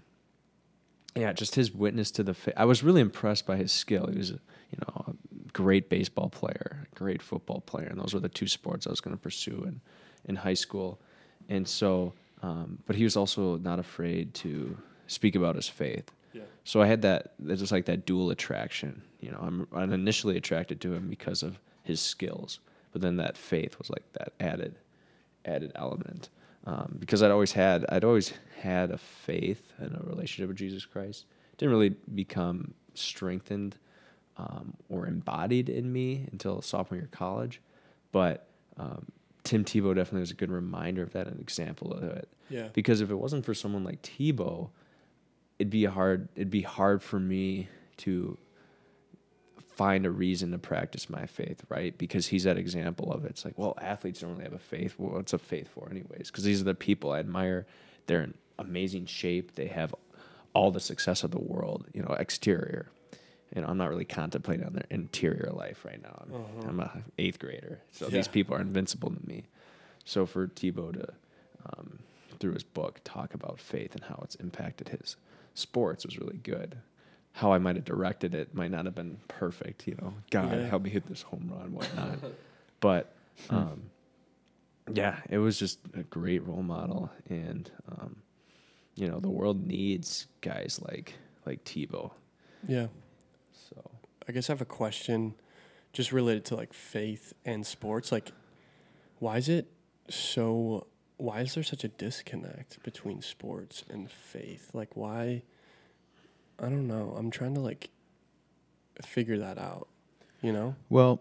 [1.14, 2.34] yeah, just his witness to the.
[2.34, 4.08] Fa- I was really impressed by his skill.
[4.10, 8.20] He was, you know, a great baseball player, a great football player, and those were
[8.20, 9.80] the two sports I was going to pursue in
[10.24, 11.00] in high school.
[11.48, 16.10] And so, um, but he was also not afraid to speak about his faith.
[16.32, 16.42] Yeah.
[16.64, 17.34] So I had that.
[17.38, 19.02] There's just like that dual attraction.
[19.20, 22.60] You know, I'm, I'm initially attracted to him because of his skills,
[22.92, 24.74] but then that faith was like that added,
[25.44, 26.28] added element.
[26.66, 30.84] Um, because I'd always had, I'd always had a faith and a relationship with Jesus
[30.86, 31.26] Christ.
[31.58, 33.76] Didn't really become strengthened
[34.36, 37.60] um, or embodied in me until sophomore year of college,
[38.12, 38.46] but
[38.78, 39.04] um,
[39.44, 42.68] Tim Tebow definitely was a good reminder of that, an example of it Yeah.
[42.72, 44.70] because if it wasn't for someone like Tebow,
[45.64, 46.28] it'd be hard.
[46.36, 48.36] It'd be hard for me to
[49.76, 51.96] find a reason to practice my faith, right?
[51.96, 53.30] Because he's that example of it.
[53.30, 54.94] It's like, well, athletes don't really have a faith.
[54.98, 56.30] Well, what's a faith for, anyways?
[56.30, 57.66] Because these are the people I admire.
[58.06, 59.54] They're in amazing shape.
[59.54, 59.94] They have
[60.52, 61.86] all the success of the world.
[61.94, 62.90] You know, exterior.
[63.54, 66.24] You know, I'm not really contemplating on their interior life right now.
[66.26, 66.68] I'm, Uh-huh.
[66.68, 68.10] I'm a eighth grader, so Yeah.
[68.12, 69.44] these people are invincible to me.
[70.04, 71.14] So for Tebow to
[71.78, 72.00] um,
[72.40, 75.16] through his book talk about faith and how it's impacted his
[75.54, 76.76] sports was really good.
[77.32, 80.14] How I might have directed it might not have been perfect, you know.
[80.30, 80.66] God Yeah.
[80.68, 82.18] help me hit this home run, whatnot.
[82.80, 83.14] but
[83.50, 83.90] um,
[84.92, 88.16] yeah, it was just a great role model, and um,
[88.94, 91.14] you know the world needs guys like
[91.46, 92.12] like Tebow.
[92.68, 92.86] Yeah.
[93.52, 93.90] So
[94.28, 95.34] I guess I have a question
[95.92, 98.12] just related to like faith and sports.
[98.12, 98.32] Like,
[99.18, 99.70] why is it
[100.10, 100.86] so,
[101.16, 104.70] why is there such a disconnect between sports and faith?
[104.72, 105.42] Like, why?
[106.58, 107.14] I don't know.
[107.16, 107.90] I'm trying to like
[109.02, 109.88] figure that out,
[110.42, 110.76] you know?
[110.88, 111.20] Well,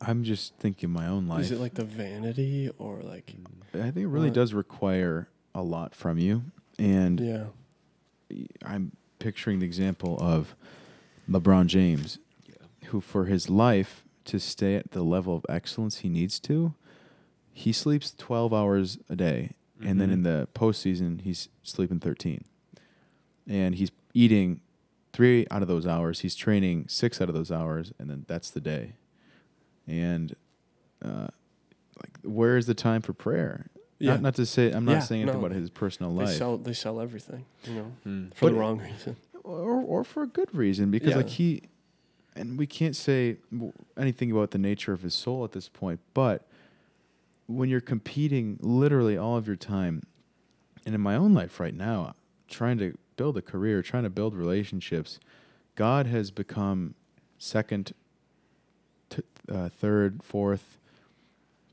[0.00, 1.42] I'm just thinking my own life.
[1.42, 3.34] Is it like the vanity or like,
[3.74, 4.34] I think it really What?
[4.34, 6.44] does require a lot from you,
[6.78, 7.44] and yeah.
[8.64, 10.54] I'm picturing the example of
[11.28, 12.18] LeBron James,
[12.86, 16.74] who for his life to stay at the level of excellence he needs to,
[17.60, 19.52] he sleeps 12 hours a day,
[19.84, 22.44] and then in the postseason he's sleeping 13,
[23.48, 24.60] and he's eating
[25.12, 26.20] three out of those hours.
[26.20, 28.94] He's training six out of those hours, and then that's the day.
[29.86, 30.34] And
[31.04, 31.28] uh,
[32.02, 33.66] like, where is the time for prayer?
[33.98, 34.12] Yeah.
[34.12, 35.46] Not, not to say I'm not Yeah, saying anything no.
[35.46, 36.26] about his personal life.
[36.26, 36.38] They life.
[36.38, 38.34] sell, they sell everything, you know, Mm.
[38.34, 39.16] for But- the wrong reason.
[39.44, 41.16] or or for a good reason because Yeah.
[41.16, 41.62] like he
[42.36, 43.36] and we can't say
[43.96, 46.46] anything about the nature of his soul at this point but
[47.50, 50.02] when you're competing literally all of your time
[50.86, 52.14] and in my own life right now
[52.48, 55.18] trying to build a career trying to build relationships
[55.74, 56.94] god has become
[57.38, 57.92] second
[59.08, 60.78] t- uh, third fourth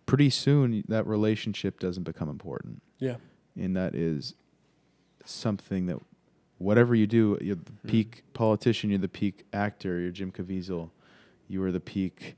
[0.05, 3.17] pretty soon that relationship doesn't become important Yeah.
[3.55, 4.33] and that is
[5.25, 5.97] something that
[6.57, 7.87] whatever you do, you're the Hmm.
[7.89, 10.89] peak politician, you're the peak actor, you're Jim Caviezel,
[11.47, 12.35] you are the peak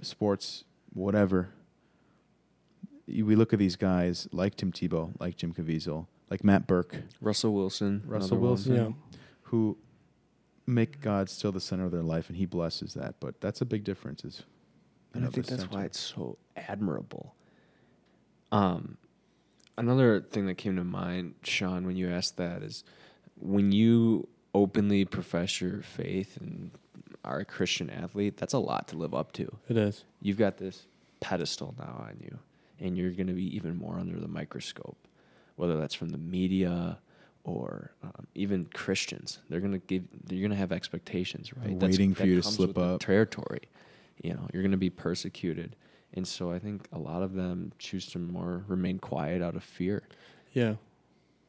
[0.00, 1.50] sports whatever.
[3.06, 6.96] You, we look at these guys like Tim Tebow, like Jim Caviezel, like Matt Birk,
[7.20, 8.38] Russell Wilson, Russell.
[8.38, 8.74] Wilson.
[8.74, 9.18] Yeah.
[9.42, 9.76] who
[10.66, 13.16] make God still the center of their life, and He blesses that.
[13.20, 14.24] But that's a big difference.
[14.24, 14.42] Is
[15.14, 17.34] and I think the that's why it's so admirable.
[18.52, 18.96] Um,
[19.78, 22.84] another thing that came to mind, Sean, when you asked that is
[23.38, 26.70] when you openly profess your faith and
[27.24, 29.56] are a Christian athlete, that's a lot to live up to.
[29.68, 30.04] It is.
[30.22, 30.86] You've got this
[31.20, 32.38] pedestal now on you,
[32.80, 34.98] and you're going to be even more under the microscope,
[35.56, 36.98] whether that's from the media
[37.44, 39.38] or um, even Christians.
[39.48, 40.04] They're going to give.
[40.28, 41.76] You're going to have expectations, right?
[41.76, 43.00] Waiting for that you to slip up.
[43.00, 43.62] Territory,
[44.22, 45.76] you know, you're going to be persecuted,
[46.14, 49.62] and so I think a lot of them choose to more remain quiet out of
[49.62, 50.02] fear.
[50.52, 50.74] Yeah.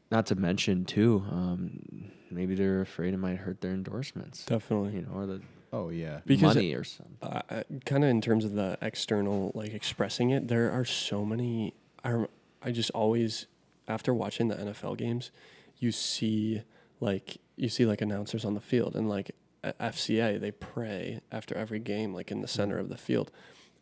[0.10, 4.94] Not to mention too, um, maybe they're afraid it might hurt their endorsements, Definitely.
[4.96, 5.42] you know, or the
[5.74, 7.18] oh yeah, Because money or something.
[7.22, 11.74] uh, kind of in terms of the external like expressing it there are so many
[12.04, 12.28] I rem-
[12.62, 13.48] I just always
[13.88, 15.32] after watching the NFL games,
[15.78, 16.62] you see
[17.02, 19.32] like you see like announcers on the field and like
[19.64, 23.30] at FCA they pray after every game like in the center of the field,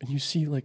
[0.00, 0.64] and you see like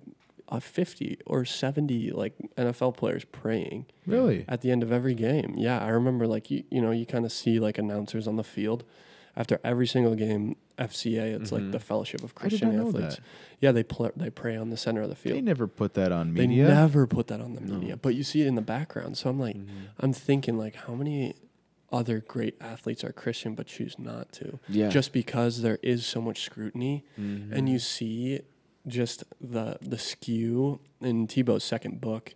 [0.52, 4.44] uh, 50 or 70 like NFL players praying Really?
[4.48, 5.54] at the end of every game.
[5.58, 8.44] Yeah, I remember like you you know you kind of see like announcers on the
[8.44, 8.84] field
[9.36, 10.56] after every single game.
[10.78, 11.72] FCA, it's like Mhm.
[11.74, 13.20] the Fellowship of Christian Athletes.
[13.60, 15.38] Yeah, they pl- they pray on the center of the field.
[15.38, 16.66] They never put that on media.
[16.66, 17.76] They never put that on the No.
[17.76, 19.16] media, but you see it in the background.
[19.16, 19.68] So I'm like, Mhm.
[20.00, 21.36] I'm thinking like, how many
[21.92, 24.90] other great athletes are Christian but choose not to, Yeah.
[24.90, 27.70] just because there is so much scrutiny, and Mhm.
[27.70, 28.40] you see
[28.88, 32.34] just the the skew in Tebow's second book,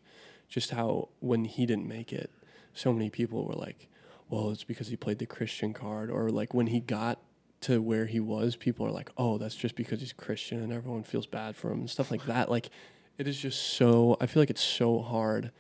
[0.47, 2.31] just how when he didn't make it,
[2.73, 3.87] so many people were like,
[4.29, 7.19] well, it's because he played the Christian card, or like when he got
[7.61, 11.03] to where he was, people are like, oh, that's just because he's Christian, and everyone
[11.03, 12.49] feels bad for him and stuff like that.
[12.49, 12.69] Like,
[13.17, 14.17] it is just so.
[14.21, 15.51] I feel like it's so hard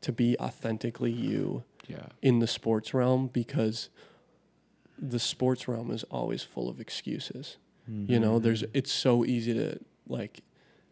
[0.00, 2.06] to be authentically you yeah.
[2.20, 3.88] in the sports realm because
[4.98, 7.58] the sports realm is always full of excuses.
[7.88, 8.70] You know, there's mm-hmm.
[8.78, 9.80] it's so easy to
[10.12, 10.42] like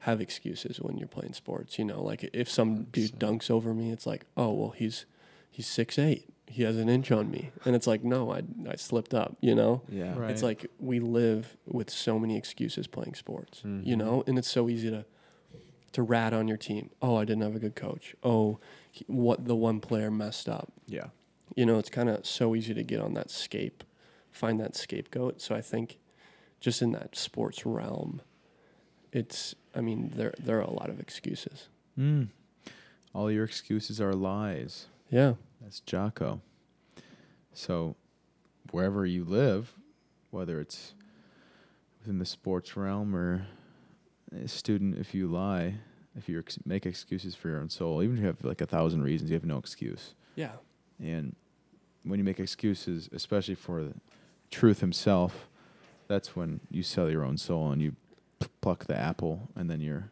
[0.05, 1.79] have excuses when you're playing sports.
[1.79, 5.07] You know, like if some dude dunks over me, it's like, oh well, he's
[5.51, 6.25] he's six eight.
[6.47, 9.37] He has an inch on me, and it's like, no, I I slipped up.
[9.41, 10.19] You know, Yeah.
[10.19, 10.31] Right.
[10.33, 13.61] it's like we live with so many excuses playing sports.
[13.65, 13.99] You Mhm.
[13.99, 15.05] know, and it's so easy to
[15.93, 16.91] to rat on your team.
[17.03, 18.15] Oh, I didn't have a good coach.
[18.23, 18.59] Oh,
[18.91, 21.09] he, what the one player messed up Yeah.
[21.57, 23.83] you know, it's kind of so easy to get on that scape,
[24.31, 25.41] find that scapegoat.
[25.41, 25.99] So I think
[26.61, 28.23] just in that sports realm,
[29.13, 31.69] it's, I mean, there, there are a lot of excuses.
[31.99, 32.29] Mm.
[33.15, 34.87] All your excuses are lies.
[35.11, 35.35] Yeah.
[35.61, 36.41] That's Jocko.
[37.53, 37.97] So,
[38.71, 39.75] wherever you live,
[40.31, 40.95] whether it's
[41.99, 43.47] within the sports realm or
[44.33, 45.75] a student, if you lie,
[46.17, 48.67] if you ex- make excuses for your own soul, even if you have like a
[48.67, 50.15] thousand reasons, you have no excuse.
[50.37, 50.53] Yeah.
[51.01, 51.35] And
[52.05, 53.95] when you make excuses, especially for the
[54.51, 55.49] truth himself,
[56.09, 57.95] that's when you sell your own soul and you
[58.41, 60.11] p- pluck the apple, and then you're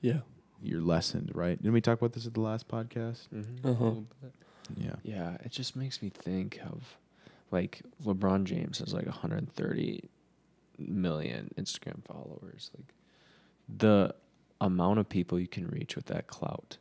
[0.00, 0.20] Yeah.
[0.62, 1.56] you're lessened, right?
[1.56, 3.28] Didn't we talk about this at the last podcast?
[3.32, 3.64] Mhm.
[3.64, 3.84] Uh-huh.
[3.84, 4.32] A little bit.
[4.76, 4.96] Yeah.
[5.04, 6.96] Yeah, it just makes me think of
[7.50, 10.08] like LeBron James has like 130
[10.78, 12.70] million Instagram followers.
[12.76, 12.92] Like
[13.68, 14.14] the
[14.60, 16.78] amount of people you can reach with that clout.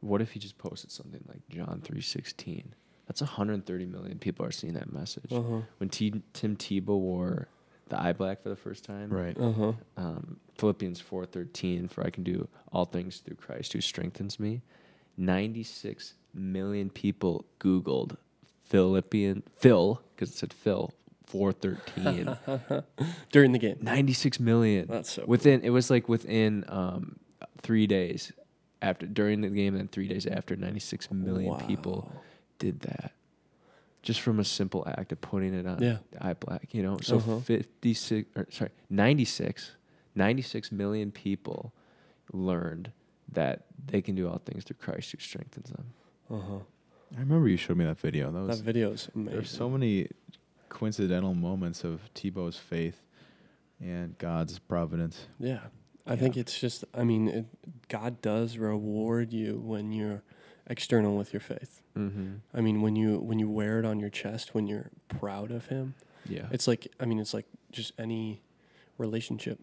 [0.00, 2.74] What if he just posted something like John 3:16?
[3.06, 5.32] That's 130 million people are seeing that message.
[5.32, 5.60] Uh huh.
[5.78, 7.48] When T- Tim Tebow wore
[7.88, 9.36] the eye black for the first time, Right.
[9.38, 9.72] Uh huh.
[9.96, 14.62] um, Philippians 4:13 for I can do all things through Christ who strengthens me.
[15.16, 18.16] 96 million people googled
[18.64, 20.92] Philippian Phil cuz it said Phil
[21.26, 22.36] 413.
[23.32, 23.78] During the game.
[23.80, 24.86] 96 million.
[24.88, 27.16] That's so within it was like within um,
[27.62, 28.32] 3 days
[28.82, 32.12] after during the game and then 3 days after 96 million people
[32.58, 33.12] did that.
[34.06, 35.98] Just from a simple act of putting it on Yeah.
[36.12, 36.98] the eye black, you know.
[37.02, 37.40] So Uh-huh.
[37.40, 39.72] 56 or sorry, 96
[40.14, 41.74] 96 million people
[42.32, 42.92] learned
[43.32, 45.86] that they can do all things through Christ who strengthens them.
[46.30, 46.58] Uh huh.
[47.16, 48.30] I remember you showed me that video.
[48.30, 49.32] That was That video is amazing.
[49.34, 50.08] there's so many
[50.68, 53.02] coincidental moments of Tebow's faith
[53.80, 55.26] and God's providence.
[55.40, 55.60] Yeah.
[56.06, 56.20] I Yeah.
[56.20, 57.46] think it's just, I mean, it,
[57.88, 60.22] God does reward you when you're
[60.68, 61.82] external with your faith.
[61.96, 62.34] Mm-hmm.
[62.54, 65.66] I mean, when you when you wear it on your chest, when you're proud of
[65.66, 65.94] Him,
[66.28, 66.46] Yeah.
[66.50, 68.42] it's like I mean, it's like just any
[68.98, 69.60] relationship.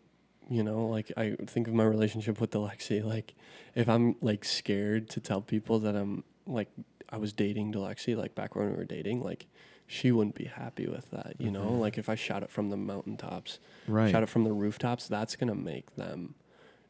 [0.50, 3.04] You know, like I think of my relationship with Alexi.
[3.04, 3.34] Like,
[3.76, 6.70] if I'm like scared to tell people that I'm like
[7.10, 9.46] I was dating Alexi, like back when we were dating, like
[9.88, 11.36] she wouldn't be happy with that.
[11.40, 11.80] You know, Mhm.
[11.80, 14.10] like if I shout it from the mountaintops, Right.
[14.12, 16.36] shout it from the rooftops, that's gonna make them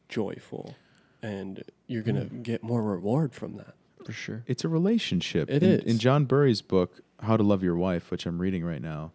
[0.08, 0.74] joyful,
[1.22, 2.42] and you're gonna Mm.
[2.42, 3.74] get more reward from that.
[4.04, 4.44] For sure.
[4.46, 5.50] It's a relationship.
[5.50, 5.84] It in, is.
[5.84, 9.12] In John Burry's book, How to Love Your Wife, which I'm reading right now,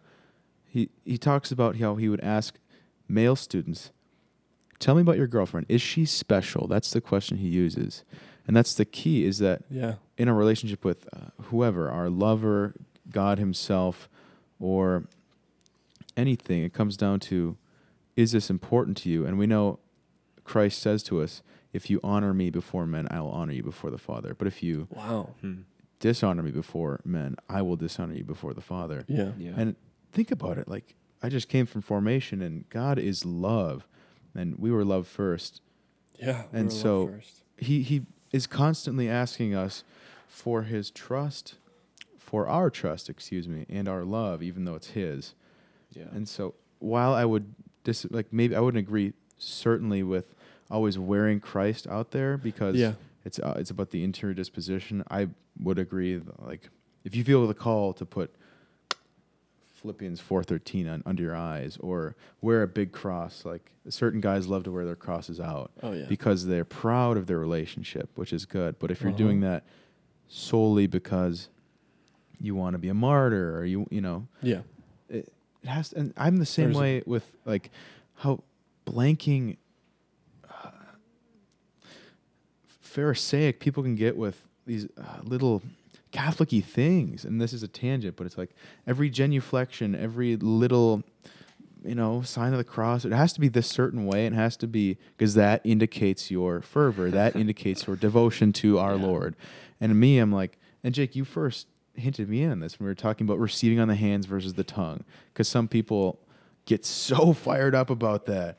[0.66, 2.58] he he talks about how he would ask
[3.08, 3.90] male students,
[4.78, 5.66] "Tell me about your girlfriend.
[5.68, 8.04] Is she special?" That's the question he uses,
[8.46, 9.24] and that's the key.
[9.24, 9.94] Is that Yeah.
[10.16, 12.74] in a relationship with uh, whoever, our lover,
[13.10, 14.08] God Himself,
[14.58, 15.04] or
[16.16, 17.56] anything, it comes down to
[18.16, 19.24] is this important to you?
[19.24, 19.78] And we know
[20.44, 23.90] Christ says to us, if you honor me before men, I will honor you before
[23.90, 24.34] the Father.
[24.36, 25.34] But if you Wow.
[25.40, 25.60] Hmm.
[26.00, 29.04] dishonor me before men, I will dishonor you before the Father.
[29.08, 29.32] Yeah.
[29.38, 29.52] Yeah.
[29.56, 29.76] And
[30.12, 33.86] think about it like I just came from formation and God is love
[34.34, 35.60] and we were love first.
[36.18, 36.44] Yeah.
[36.52, 37.42] And we're so- first.
[37.58, 38.02] He he
[38.32, 39.84] is constantly asking us
[40.26, 41.56] for his trust,
[42.16, 45.34] for our trust, excuse me, and our love even though it's his.
[45.92, 46.06] yeah.
[46.12, 47.54] And so while I would
[47.84, 50.34] dis- like maybe I wouldn't agree certainly with
[50.70, 52.92] always wearing Christ out there because yeah.
[53.24, 55.02] it's uh, it's about the interior disposition.
[55.10, 55.28] I
[55.60, 56.12] would agree.
[56.14, 56.68] th- Like
[57.04, 58.30] if you feel the call to put
[59.74, 64.46] Philippians four thirteen on under your eyes, or wear a big cross, like certain guys
[64.46, 66.04] love to wear their crosses out Oh yeah.
[66.06, 68.78] because they're proud of their relationship, which is good.
[68.78, 69.18] But if you're Uh-huh.
[69.18, 69.64] doing that
[70.28, 71.48] solely because
[72.40, 74.60] you want to be a martyr, or you you know, yeah.
[75.08, 75.88] it, it has.
[75.90, 77.70] to, and I'm the same There's way with like
[78.16, 78.42] how
[78.86, 79.56] blanking
[80.44, 80.68] uh,
[82.90, 85.62] Pharisaic people can get with these uh, little
[86.10, 88.50] Catholic-y things, and this is a tangent, but it's like
[88.84, 91.04] every genuflection, every little,
[91.84, 93.04] you know, sign of the cross.
[93.04, 94.26] It has to be this certain way.
[94.26, 97.10] It has to be because that indicates your fervor.
[97.12, 99.06] That indicates your devotion to our Yeah.
[99.06, 99.36] Lord.
[99.80, 102.90] And me, I'm like, and Jake, you first hinted me in on this when we
[102.90, 106.18] were talking about receiving on the hands versus the tongue, because some people
[106.66, 108.58] get so fired up about that.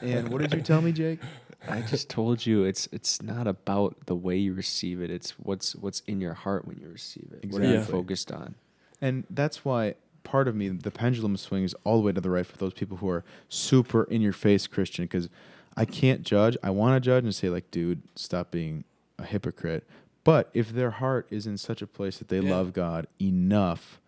[0.00, 1.20] And what did you tell me, Jake?
[1.68, 5.10] I just told you it's it's not about the way you receive it.
[5.10, 7.50] It's what's what's in your heart when you receive it.
[7.50, 8.54] What are you focused on?
[9.00, 9.94] And that's why
[10.24, 12.98] part of me, the pendulum swings all the way to the right for those people
[12.98, 15.28] who are super in your face Christian, because
[15.76, 16.56] I can't judge.
[16.62, 18.84] I want to judge and say, like, dude, stop being
[19.18, 19.86] a hypocrite.
[20.24, 22.50] But if their heart is in such a place that they Yeah.
[22.50, 23.98] love God enough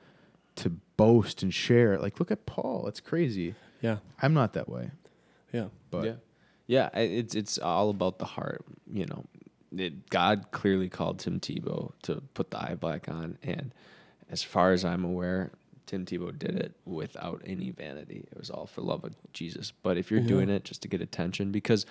[0.57, 2.87] to boast and share, like, look at Paul.
[2.87, 3.55] It's crazy.
[3.81, 3.99] Yeah.
[4.21, 4.91] I'm not that way.
[5.53, 5.69] Yeah.
[5.91, 6.15] But yeah,
[6.67, 8.65] yeah, it's it's all about the heart.
[8.91, 9.25] You know,
[9.77, 13.75] it, God clearly called Tim Tebow to put the eye black on, and
[14.31, 15.51] as far as I'm aware,
[15.87, 18.27] Tim Tebow did it without any vanity.
[18.31, 19.73] It was all for love of Jesus.
[19.83, 20.27] But if you're Yeah.
[20.29, 21.85] doing it just to get attention, because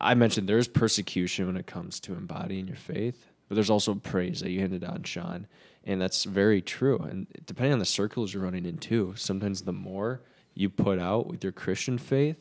[0.00, 4.40] I mentioned there's persecution when it comes to embodying your faith, but there's also praise
[4.40, 5.46] that you hinted on, Sean,
[5.84, 6.98] and that's very true.
[6.98, 10.20] And depending on the circles you're running into, sometimes the more
[10.54, 12.36] you put out with your Christian faith,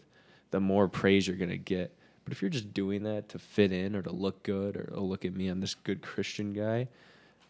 [0.51, 1.95] the more praise you're gonna get.
[2.23, 5.03] But if you're just doing that to fit in or to look good or oh
[5.03, 6.87] look at me, I'm this good Christian guy,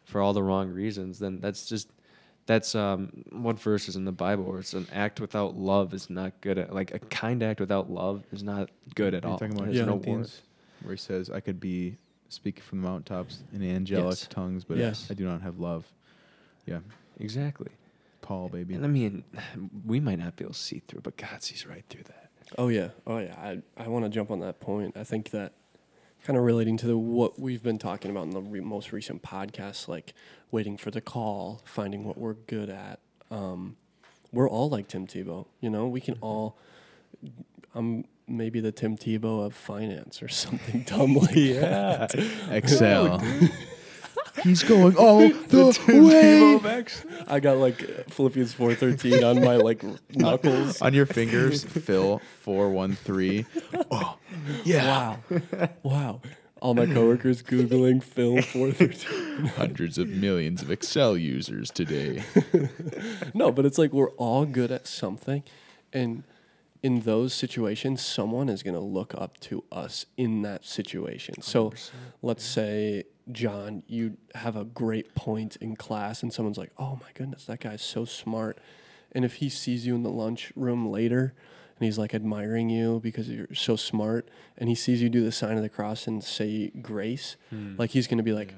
[0.05, 1.89] for all the wrong reasons, then that's just
[2.45, 6.09] that's um what verse is in the Bible where it's an act without love is
[6.09, 9.31] not good at like a kind act without love is not good at Are you
[9.33, 9.39] all.
[9.39, 9.85] talking about There's Yeah.
[9.85, 9.97] no
[10.83, 11.97] where he says, I could be
[12.29, 14.27] speaking from the mountaintops in angelic Yes.
[14.29, 15.07] tongues, but Yes.
[15.09, 15.85] I do not have love.
[16.65, 16.79] Yeah.
[17.19, 17.69] exactly.
[18.21, 18.73] Paul, baby.
[18.75, 19.23] And I mean,
[19.85, 22.20] we might not be able to see through, but God sees right through that.
[22.57, 22.89] Oh yeah.
[23.07, 23.35] Oh yeah.
[23.37, 24.97] I I want to jump on that point.
[24.97, 25.53] I think that
[26.23, 29.23] kind of relating to the, what we've been talking about in the re- most recent
[29.23, 30.13] podcasts, like
[30.51, 32.99] waiting for the call, finding what we're good at.
[33.31, 33.75] Um,
[34.31, 35.47] we're all like Tim Tebow.
[35.59, 36.57] You know, we can all.
[37.73, 42.13] I'm maybe the Tim Tebow of finance or something dumb like that.
[42.49, 43.21] Excel.
[44.43, 46.85] He's going all the, way.
[47.27, 49.83] I got like Philippians four thirteen on my like
[50.15, 50.81] knuckles.
[50.81, 53.45] On your fingers, Phil four one three.
[53.93, 54.17] Oh,
[54.63, 54.85] yeah.
[54.85, 55.19] Wow,
[55.83, 56.21] wow.
[56.61, 59.45] All my coworkers googling Phil four thirteen.
[59.57, 62.23] Hundreds of millions of Excel users today.
[63.33, 65.43] No, but it's like we're all good at something,
[65.91, 66.23] and
[66.81, 71.41] in those situations, someone is going to look up to us in that situation.
[71.41, 71.73] So,
[72.21, 77.09] let's say John, you have a great point in class, and someone's like, "Oh my
[77.13, 78.57] goodness, that guy's so smart,"
[79.11, 81.33] and if he sees you in the lunchroom later.
[81.79, 85.31] And he's like admiring you because you're so smart, and he sees you do the
[85.31, 87.37] sign of the cross and say grace.
[87.49, 87.75] Hmm.
[87.75, 88.53] Like he's gonna be like,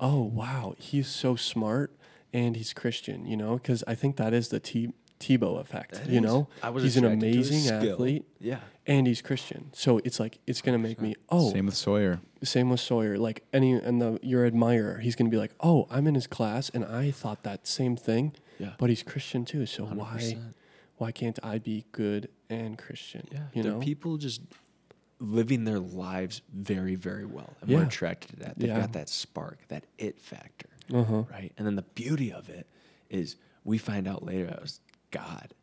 [0.00, 1.92] "Oh wow, he's so smart,
[2.32, 3.54] and he's Christian," you know?
[3.54, 5.92] Because I think that is the T- Tebow effect.
[5.94, 6.22] That you is.
[6.22, 8.60] know, I was he's an attracted to his amazing athlete, Yeah.
[8.86, 9.70] and he's Christian.
[9.72, 12.20] So it's like it's gonna make me oh Same with Sawyer.
[12.42, 13.16] same with Sawyer.
[13.16, 16.68] Like any and the your admirer, he's gonna be like, oh, I'm in his class,
[16.70, 18.74] and I thought that same thing, Yeah.
[18.78, 19.66] but he's Christian too.
[19.66, 20.54] So why 100%.
[20.98, 23.26] why can't I be good and Christian?
[23.32, 23.78] Yeah, you know.
[23.78, 24.42] people just
[25.20, 27.78] living their lives very, very well, and Yeah.
[27.78, 28.58] we're attracted to that.
[28.58, 28.80] They've Yeah.
[28.80, 31.22] got that spark, that it factor, Uh huh.
[31.30, 31.52] right?
[31.56, 32.66] And then the beauty of it
[33.08, 34.80] is we find out later it was
[35.14, 35.54] God.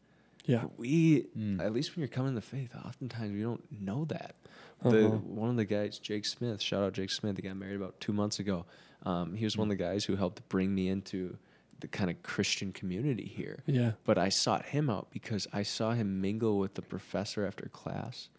[0.45, 0.65] Yeah.
[0.77, 1.61] We, Mm.
[1.61, 4.35] at least when you're coming to faith, oftentimes we don't know that.
[4.83, 5.09] Uh-huh.
[5.09, 8.11] one of the guys, Jake Smith, shout out Jake Smith, he got married about two
[8.13, 8.65] months ago.
[9.05, 11.37] Um, he was one of the guys who helped bring me into
[11.81, 13.61] the kind of Christian community here.
[13.67, 13.91] Yeah.
[14.05, 18.29] But I sought him out because I saw him mingle with the professor after class.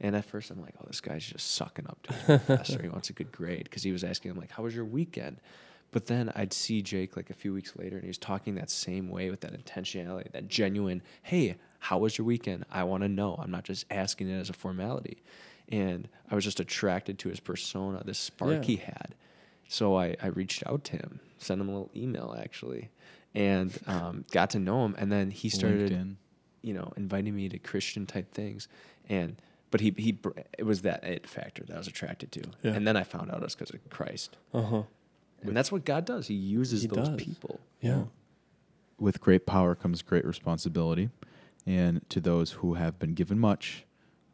[0.00, 2.82] And at first, I'm like, oh, this guy's just sucking up to his professor.
[2.82, 5.36] He wants a good grade because he was asking him, like, how was your weekend?
[5.92, 8.70] But then I'd see Jake like a few weeks later, and he was talking that
[8.70, 12.64] same way with that intentionality, that genuine, hey, how was your weekend?
[12.70, 13.36] I want to know.
[13.38, 15.22] I'm not just asking it as a formality.
[15.68, 18.62] And I was just attracted to his persona, this spark Yeah.
[18.62, 19.14] he had.
[19.68, 22.90] So I, I reached out to him, sent him a little email actually,
[23.34, 24.94] and um, got to know him.
[24.98, 26.16] And then he started, LinkedIn.
[26.62, 28.66] you know, inviting me to Christian type things.
[29.08, 29.36] And
[29.70, 30.18] but he he
[30.58, 32.72] it was that it factor that I was attracted to, Yeah.
[32.72, 34.82] and then I found out it was because of Christ, Uh huh.
[35.42, 36.26] And that's what God does.
[36.28, 37.16] He uses He those does.
[37.22, 37.60] people.
[37.80, 38.04] Yeah.
[38.98, 41.10] With great power comes great responsibility,
[41.66, 43.84] and to those who have been given much,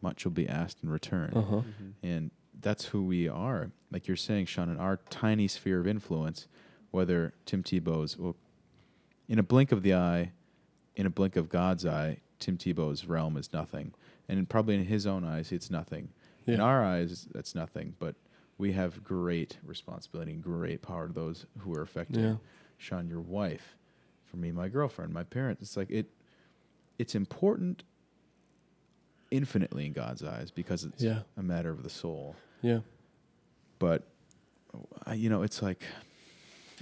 [0.03, 1.33] much will be asked in return.
[1.35, 1.61] Uh huh.
[2.03, 2.31] And
[2.61, 3.71] that's who we are.
[3.91, 6.47] Like you're saying, Sean, in our tiny sphere of influence,
[6.91, 8.37] whether Tim Tebow's, well,
[9.29, 10.33] in a blink of the eye,
[10.97, 13.95] in a blink of God's eye, Tim Tebow's realm is nothing.
[14.29, 16.11] And probably in his own eyes, it's nothing.
[16.47, 16.63] In Yeah.
[16.65, 17.95] our eyes, that's nothing.
[17.99, 18.17] But
[18.59, 22.21] we have great responsibility and great power to those who are affected.
[22.21, 22.37] Yeah.
[22.77, 23.77] Sean, your wife,
[24.27, 25.63] for me, my girlfriend, my parents.
[25.63, 26.11] It's like it.
[26.99, 27.85] It's important
[29.31, 31.21] infinitely in God's eyes because it's Yeah.
[31.37, 32.35] a matter of the soul.
[32.63, 32.81] Yeah.
[33.79, 34.05] But
[35.07, 35.83] I, you know, it's like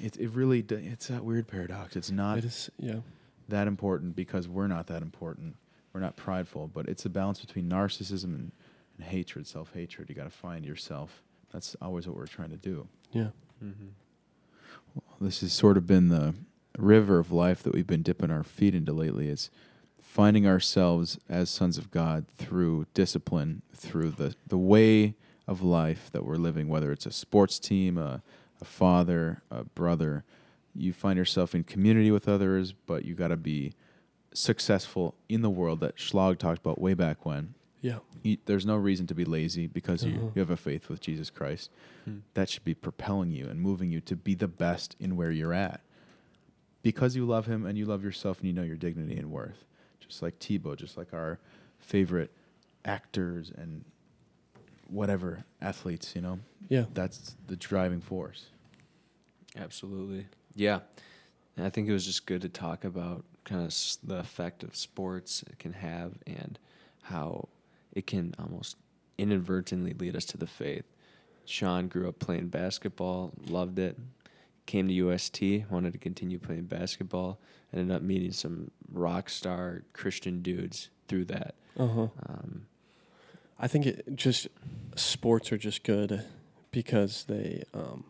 [0.02, 0.16] it.
[0.18, 0.62] It really.
[0.62, 1.96] d- It's that weird paradox.
[1.96, 2.70] It's not It is.
[2.78, 3.00] Yeah.
[3.48, 5.56] that important because we're not that important.
[5.92, 8.52] We're not prideful, but it's a balance between narcissism and,
[8.98, 10.08] and hatred, self hatred.
[10.08, 11.22] You got to find yourself.
[11.52, 12.88] That's always what we're trying to do.
[13.12, 13.28] Yeah.
[13.64, 15.24] Mm-hmm.
[15.24, 16.34] this has sort of been the
[16.76, 19.50] river of life that we've been dipping our feet into lately is
[19.98, 25.14] finding ourselves as sons of God through discipline, through the, the way
[25.46, 28.22] of life that we're living, whether it's a sports team, a,
[28.60, 30.24] a father, a brother.
[30.74, 33.72] You find yourself in community with others, but you got to be
[34.34, 37.54] successful in the world that Schlag talked about way back when.
[37.82, 37.98] Yeah.
[38.22, 40.12] You, there's no reason to be lazy because Uh-huh.
[40.14, 41.70] you, you have a faith with Jesus Christ
[42.04, 42.18] Hmm.
[42.34, 45.52] that should be propelling you and moving you to be the best in where you're
[45.54, 45.80] at
[46.82, 49.64] because you love him and you love yourself and you know your dignity and worth
[50.00, 51.38] just like Tebow just like our
[51.78, 52.30] favorite
[52.84, 53.84] actors and
[54.88, 56.84] whatever athletes you know Yeah.
[56.94, 58.46] that's the driving force
[59.56, 60.26] Absolutely.
[60.54, 60.80] Yeah.
[61.56, 64.62] And I think it was just good to talk about kind of s- the effect
[64.62, 66.58] of sports it can have and
[67.04, 67.48] how
[67.96, 68.76] it can almost
[69.16, 70.84] inadvertently lead us to the faith.
[71.46, 73.96] Sean grew up playing basketball, loved it,
[74.66, 77.40] came to UST, wanted to continue playing basketball,
[77.72, 81.54] ended up meeting some rock star Christian dudes through that.
[81.78, 82.08] Uh huh.
[82.28, 82.66] Um,
[83.58, 84.48] I think it just
[84.94, 86.22] sports are just good
[86.70, 88.04] because they um,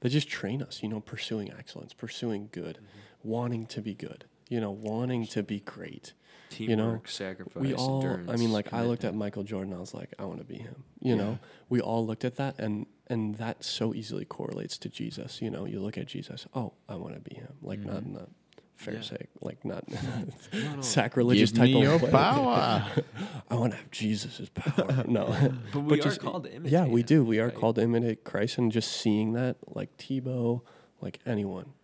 [0.00, 0.82] they just train us.
[0.82, 2.78] You know, pursuing excellence, pursuing good,
[3.22, 4.24] wanting to be good.
[4.48, 6.14] You know, wanting to be great.
[6.52, 8.00] Teamwork, You know, sacrifice, we all.
[8.02, 8.30] endurance.
[8.30, 9.14] I mean, like I looked at.
[9.14, 9.72] Michael Jordan.
[9.74, 10.84] I was like, I want to be him.
[11.00, 11.22] You Yeah.
[11.22, 11.38] know,
[11.68, 15.42] we all looked at that, and and that so easily correlates to Jesus.
[15.42, 16.46] You know, you look at Jesus.
[16.54, 17.54] Oh, I want to be him.
[17.62, 18.06] Like not Mhm.
[18.06, 18.26] in a
[18.74, 19.84] pharisaic, like not
[20.52, 20.80] No, no.
[20.80, 22.10] sacrilegious Give type me of your way.
[22.10, 22.86] power.
[23.50, 25.04] I want to have Jesus' power.
[25.08, 25.26] No.
[25.72, 27.22] But we are just- called to imitate Yeah, we do.
[27.24, 27.54] We are right?
[27.54, 30.62] called to imitate Christ, and just seeing that, like Tebow,
[31.00, 31.74] like anyone,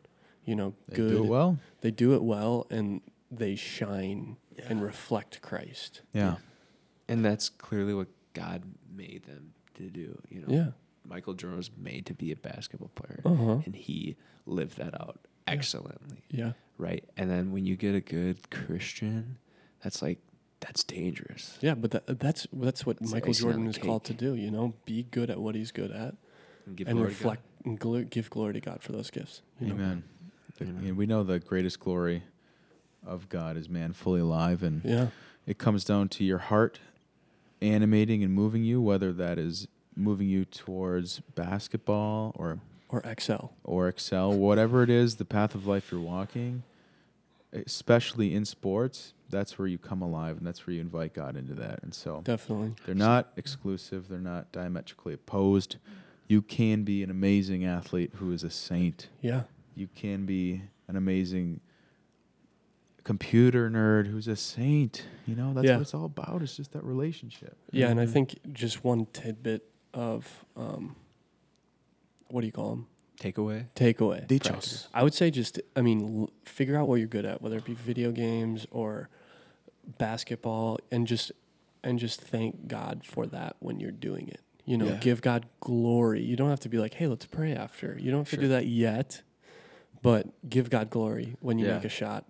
[0.44, 1.10] you know, they good.
[1.10, 3.00] do it well They do it well, and
[3.30, 4.36] they shine
[4.68, 6.02] and reflect Christ.
[6.12, 6.36] yeah
[7.08, 8.62] And that's clearly what God
[8.94, 10.20] made them to do.
[10.28, 10.70] You know, Yeah.
[11.04, 13.60] Michael Jordan was made to be a basketball player, Uh huh.
[13.64, 14.16] and he
[14.46, 16.52] lived that out excellently, Yeah.
[16.76, 17.04] right?
[17.16, 19.38] And then when you get a good Christian,
[19.82, 20.18] that's like
[20.60, 21.56] that's dangerous.
[21.60, 24.34] Yeah, but that, that's that's what It's Michael Jordan the is called to do.
[24.34, 26.16] You know, be good at what he's good at,
[26.66, 27.30] And, give and glory to God.
[27.30, 29.42] reflect and gl- give glory to God for those gifts.
[29.60, 29.74] you know?
[29.74, 30.02] amen
[30.60, 32.24] You and we know the greatest glory
[33.06, 35.08] of God is man fully alive and Yeah.
[35.46, 36.78] It comes down to your heart
[37.62, 43.52] animating and moving you, whether that is moving you towards basketball or Or excel.
[43.64, 46.62] or excel, whatever it is, the path of life you're walking,
[47.52, 51.54] especially in sports, that's where you come alive and that's where you invite God into
[51.54, 51.82] that.
[51.82, 52.74] And so Definitely.
[52.86, 55.76] they're not exclusive, they're not diametrically opposed.
[56.28, 59.08] You can be an amazing athlete who is a saint.
[59.22, 59.42] Yeah.
[59.74, 61.60] You can be an amazing
[63.08, 65.04] computer nerd who's a saint.
[65.26, 65.76] You know, that's Yeah.
[65.76, 66.42] what it's all about.
[66.42, 67.56] It's just that relationship.
[67.72, 68.12] Yeah, and I Mhm.
[68.12, 69.62] think just one tidbit
[69.94, 70.94] of um,
[72.28, 72.86] what do you call them?
[73.18, 73.64] takeaway.
[73.74, 74.26] Takeaway.
[74.28, 74.86] Dichos.
[74.94, 77.64] I would say just, I mean, l- figure out what you're good at, whether it
[77.64, 79.08] be video games or
[79.98, 81.32] basketball, and just
[81.82, 84.40] and just thank God for that when you're doing it.
[84.66, 84.96] You know, Yeah.
[85.00, 86.22] give God glory.
[86.22, 87.96] You don't have to be like, hey, let's pray after.
[87.98, 89.22] You don't have to do that yet,
[90.02, 91.74] but give God glory when you Yeah.
[91.76, 92.24] make a shot,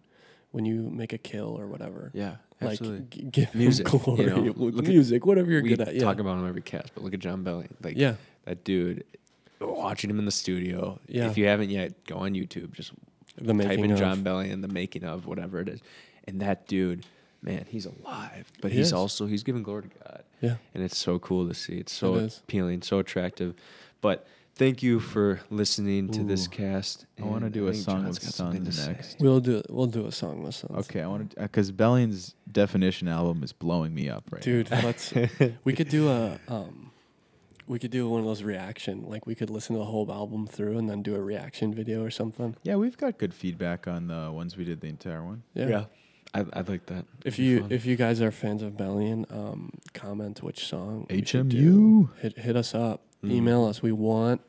[0.51, 2.11] when you make a kill or whatever.
[2.15, 2.81] Yeah, Like,
[3.11, 4.27] g- give Music, him you glory.
[4.27, 5.95] know, with look at- music, whatever you're good at.
[5.95, 6.03] Yeah.
[6.03, 7.71] talk about him every cast, but look at Jon Bellion.
[7.83, 8.15] Like yeah.
[8.45, 9.05] that dude,
[9.61, 10.99] watching him in the studio.
[11.07, 11.29] Yeah.
[11.31, 12.73] If you haven't yet, go on YouTube.
[12.73, 12.93] Just
[13.37, 13.99] The type in of.
[13.99, 15.81] Jon Bellion and the making of whatever it is,
[16.27, 17.05] and that dude,
[17.43, 18.51] man, he's alive.
[18.61, 18.93] But He he's is.
[18.93, 20.57] also he's giving glory to God, Yeah.
[20.75, 21.75] and it's so cool to see.
[21.75, 23.55] It's so It appealing, so attractive.
[24.01, 24.27] But
[24.59, 26.51] thank you for listening to this Ooh.
[26.51, 27.07] cast.
[27.21, 28.93] I wanna and do a think song John's with got something Sons to say.
[28.93, 29.17] next.
[29.21, 30.77] We'll do we'll do a song with Sons.
[30.81, 34.53] Okay, I want to because Bellion's definition album is blowing me up right now.
[34.53, 35.15] Dude, let's
[35.65, 36.91] we could do a um
[37.67, 40.47] we could do one of those reaction like we could listen to the whole album
[40.47, 42.51] through and then do a reaction video or something.
[42.51, 42.57] now.
[42.63, 45.43] Yeah, we've got good feedback on the ones we did the entire one.
[45.55, 45.85] Yeah.
[46.35, 47.07] I, I'd like that.
[47.25, 47.73] If you fun.
[47.73, 52.11] if you guys are fans of Bellion, um, comment which song we should do.
[52.13, 52.21] HMU.
[52.21, 53.03] Hit hit us up.
[53.25, 53.31] Mhm.
[53.33, 53.83] Email us.
[53.83, 54.43] We want.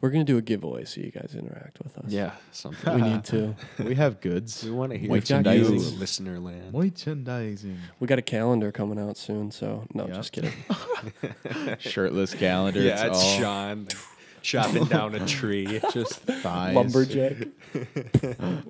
[0.00, 2.04] We're gonna do a giveaway so you guys interact with us.
[2.08, 2.94] yeah, something.
[2.94, 3.54] we need to.
[3.84, 4.62] we have goods.
[4.62, 5.94] we want to hear We've from got you, goods.
[5.98, 6.74] listener land.
[6.74, 7.78] Merchandising.
[8.00, 9.50] We got a calendar coming out soon.
[9.50, 10.14] So no, Yep.
[10.16, 10.52] just kidding.
[11.78, 12.80] Shirtless calendar.
[12.82, 13.88] yeah, it's all Sean
[14.42, 15.80] chopping down a tree.
[15.92, 16.74] just thighs.
[16.74, 17.48] Lumberjack.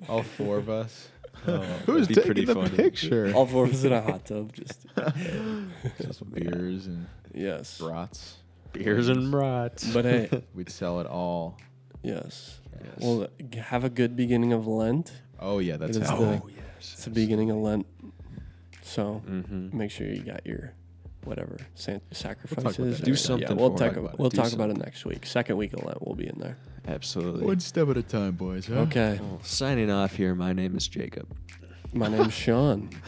[0.07, 1.09] All four of us.
[1.47, 2.69] Oh, Who's that'd be taking pretty the funny.
[2.77, 3.31] picture?
[3.35, 4.53] All four of us in a hot tub.
[4.53, 4.85] Just
[6.01, 7.77] just beers and yes.
[7.77, 8.37] brats.
[8.77, 9.91] Beers and brats.
[9.93, 11.57] But hey, We'd sell it all.
[12.03, 12.59] yes.
[12.83, 12.93] Yes.
[12.99, 15.11] Well, have a good beginning of Lent.
[15.39, 16.41] Oh yeah, that's It is happening.
[16.45, 16.91] the- yes.
[16.93, 17.85] It's the beginning of Lent,
[18.83, 19.75] so Mm-hmm.
[19.77, 20.73] make sure you got your
[21.23, 22.99] whatever san- about sacrifices.
[22.99, 23.97] that Do or- something Yeah, we'll for talk it.
[23.97, 25.25] about Do we'll talk about it next week.
[25.25, 26.57] Second week of Lent, we'll be in there.
[26.87, 27.45] Absolutely.
[27.45, 28.67] One step at a time, boys.
[28.67, 28.81] Huh?
[28.81, 30.35] Okay, Well, signing off here.
[30.35, 31.27] My name is Jacob.
[31.93, 32.89] my name's Sean.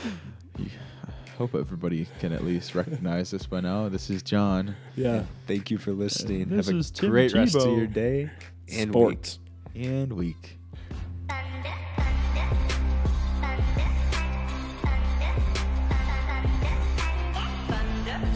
[1.37, 3.89] Hope everybody can at least recognize this by now.
[3.89, 4.75] This is John.
[4.95, 6.49] Yeah, Thank you for listening.
[6.49, 7.77] this Have a is Tim great rest of Tebow.
[7.77, 8.29] your day
[8.71, 8.93] and week.
[8.93, 9.39] sports.
[9.75, 10.57] And week.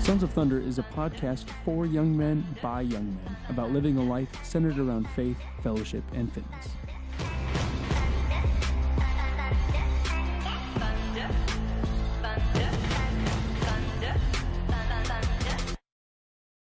[0.03, 4.03] Sons of Thunder is a podcast for young men by young men about living a
[4.03, 6.69] life centered around faith, fellowship, and fitness.